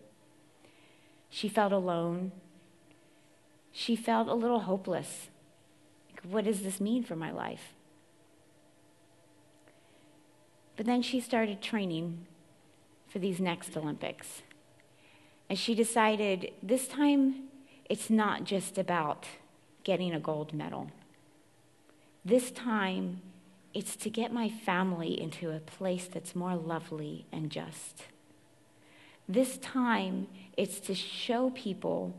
She 1.31 1.49
felt 1.49 1.73
alone. 1.73 2.33
She 3.79 3.95
felt 3.95 4.29
a 4.29 4.35
little 4.35 4.61
hopeless. 4.61 5.29
What 6.23 6.47
does 6.47 6.63
this 6.63 6.81
mean 6.81 7.05
for 7.05 7.15
my 7.15 7.31
life? 7.31 7.75
But 10.79 10.87
then 10.87 11.03
she 11.03 11.21
started 11.21 11.61
training 11.61 12.27
for 13.07 13.19
these 13.19 13.39
next 13.39 13.77
Olympics. 13.77 14.41
And 15.51 15.59
she 15.59 15.75
decided 15.75 16.53
this 16.63 16.89
time 16.89 17.49
it's 17.85 18.09
not 18.09 18.45
just 18.45 18.79
about 18.79 19.27
getting 19.85 20.15
a 20.15 20.21
gold 20.21 20.55
medal. 20.55 20.91
This 22.25 22.51
time 22.51 23.21
it's 23.75 23.95
to 23.97 24.09
get 24.09 24.33
my 24.33 24.49
family 24.49 25.21
into 25.21 25.51
a 25.51 25.61
place 25.61 26.09
that's 26.11 26.35
more 26.35 26.57
lovely 26.57 27.27
and 27.31 27.51
just. 27.51 28.05
This 29.29 29.59
time 29.59 30.29
it's 30.57 30.81
to 30.81 30.95
show 30.95 31.51
people 31.51 32.15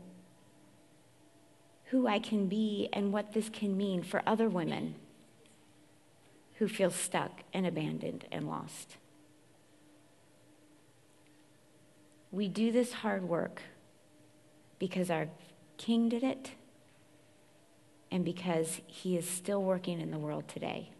who 1.90 2.06
I 2.06 2.18
can 2.18 2.48
be 2.48 2.88
and 2.92 3.12
what 3.12 3.32
this 3.32 3.48
can 3.48 3.76
mean 3.76 4.02
for 4.02 4.22
other 4.26 4.48
women 4.48 4.94
who 6.56 6.68
feel 6.68 6.90
stuck 6.90 7.42
and 7.54 7.66
abandoned 7.66 8.26
and 8.30 8.46
lost. 8.46 8.96
We 12.30 12.48
do 12.48 12.72
this 12.72 12.92
hard 12.92 13.24
work 13.26 13.62
because 14.78 15.10
our 15.10 15.28
King 15.78 16.08
did 16.08 16.22
it 16.22 16.50
and 18.10 18.24
because 18.24 18.80
he 18.86 19.16
is 19.16 19.28
still 19.28 19.62
working 19.62 20.00
in 20.00 20.10
the 20.10 20.18
world 20.18 20.46
today. 20.48 20.90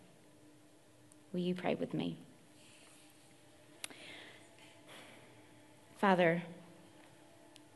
Will 1.32 1.40
you 1.40 1.54
pray 1.54 1.74
with 1.74 1.92
me? 1.92 2.16
Father, 5.98 6.44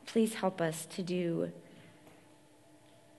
please 0.05 0.35
help 0.35 0.61
us 0.61 0.85
to 0.87 1.03
do 1.03 1.51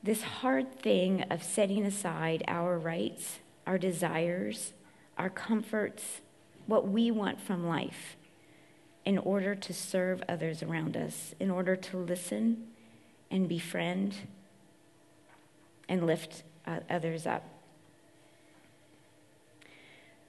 this 0.04 0.22
hard 0.22 0.80
thing 0.80 1.22
of 1.30 1.42
setting 1.42 1.84
aside 1.86 2.44
our 2.46 2.78
rights, 2.78 3.38
our 3.66 3.78
desires, 3.78 4.74
our 5.16 5.30
comforts, 5.30 6.20
what 6.66 6.86
we 6.86 7.10
want 7.10 7.40
from 7.40 7.66
life 7.66 8.16
in 9.06 9.16
order 9.16 9.54
to 9.54 9.72
serve 9.72 10.22
others 10.28 10.62
around 10.62 10.94
us, 10.94 11.34
in 11.40 11.50
order 11.50 11.74
to 11.74 11.96
listen 11.96 12.66
and 13.30 13.48
befriend 13.48 14.14
and 15.88 16.06
lift 16.06 16.42
uh, 16.66 16.80
others 16.90 17.26
up. 17.26 17.42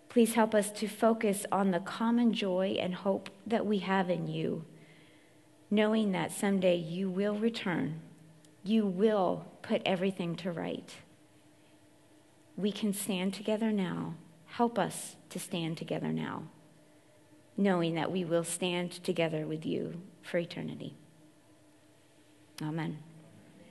Please 0.08 0.36
help 0.36 0.56
us 0.56 0.72
to 0.72 0.88
focus 0.88 1.46
on 1.52 1.72
the 1.72 1.80
common 1.82 2.32
joy 2.32 2.78
and 2.80 2.96
hope 2.96 3.30
that 3.46 3.66
we 3.66 3.80
have 3.80 4.10
in 4.10 4.28
you, 4.28 4.64
knowing 5.70 6.14
that 6.14 6.32
someday 6.32 6.78
you 6.78 7.10
will 7.10 7.36
return. 7.36 8.00
You 8.66 8.86
will 8.86 9.46
put 9.62 9.82
everything 9.86 10.36
to 10.38 10.52
right. 10.52 10.94
We 12.58 12.74
can 12.74 12.92
stand 12.94 13.34
together 13.34 13.72
now. 13.72 14.16
Help 14.48 14.78
us 14.78 15.16
to 15.30 15.40
stand 15.40 15.78
together 15.78 16.12
now 16.12 16.50
knowing 17.58 17.96
that 17.96 18.12
we 18.12 18.26
will 18.26 18.44
stand 18.44 18.92
together 19.04 19.46
with 19.46 19.66
you 19.66 20.02
for 20.22 20.38
eternity. 20.38 20.96
Amen. 22.62 23.00